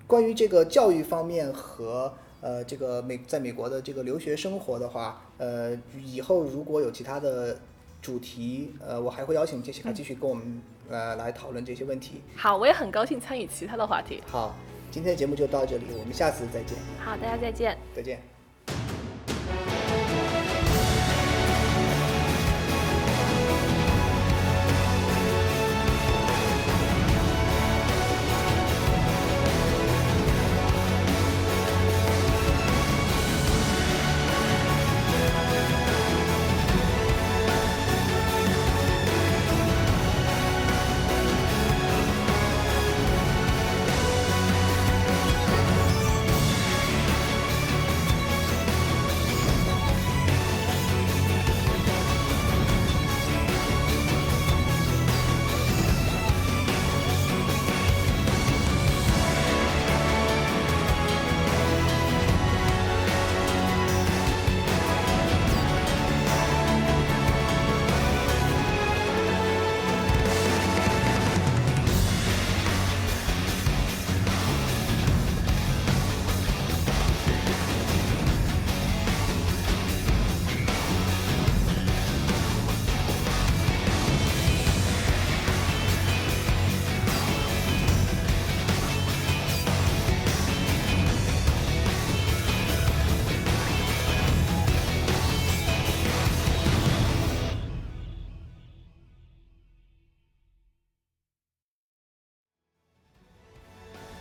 [0.07, 2.13] 关于这个教育方面和
[2.43, 5.75] 呃这个美在美国的这个留学生活的话，呃，
[6.05, 7.59] 以后如果有其他的
[8.03, 10.61] 主题，呃，我还会邀请杰西卡继续跟我们
[10.91, 12.21] 呃来讨论这些问题。
[12.37, 14.23] 好，我也很高兴参与其他的话题。
[14.27, 14.55] 好，
[14.91, 17.79] 今天的节目就到这里，我们下次再见，好，大家再见。
[17.97, 18.38] 再见。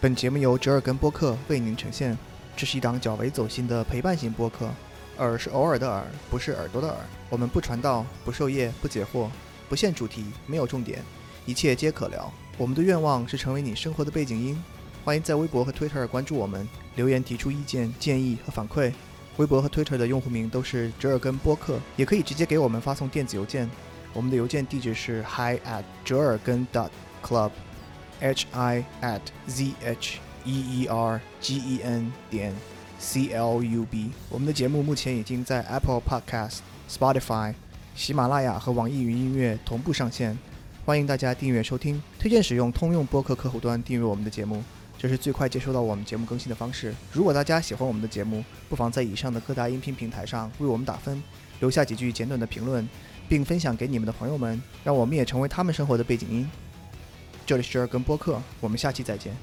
[0.08, 2.18] 本节目由折耳根播客为您呈现。
[2.55, 4.70] 这是一档较为走心的陪伴型播客，
[5.18, 6.95] 耳是偶尔的耳，不是耳朵的耳。
[7.30, 9.28] 我们不传道，不授业，不解惑，
[9.68, 11.03] 不限主题，没有重点，
[11.45, 12.32] 一切皆可聊。
[12.58, 14.64] 我们的愿望是成为你生活的背景音。
[15.03, 18.93] 欢迎在微博和 Twitter 关注我们，留言提出意见、建议和反馈。
[19.36, 23.70] 微博和 Twitter 的用户名都是折耳根播客，也可以直接给我们发送电子邮件。
[24.14, 26.88] 我们的邮件地址是 hi at 折耳根 dot
[28.20, 32.53] h i a t z h e e r g e n 点
[32.99, 34.11] c l u b。
[34.30, 36.59] 我们的节目目前已经在 Apple Podcast、
[36.89, 37.53] Spotify、
[37.95, 40.38] 喜马拉雅和网易云音乐同步上线，
[40.86, 42.01] 欢迎大家订阅收听。
[42.18, 44.63] 推荐使用通用播客客户端订阅我们的节目。
[44.99, 46.91] 这是最快接收到我们节目更新的方式。
[47.11, 51.22] 如果大家喜欢我们的节目，不妨在以上的各大音频平台上为我们打分，
[51.59, 52.89] 留下几句简短的评论，
[53.30, 56.49] 并分享给你们的朋友们，让我们也成为他们生活的背景音。
[57.48, 59.34] 这里是二根播客，我们下期再见。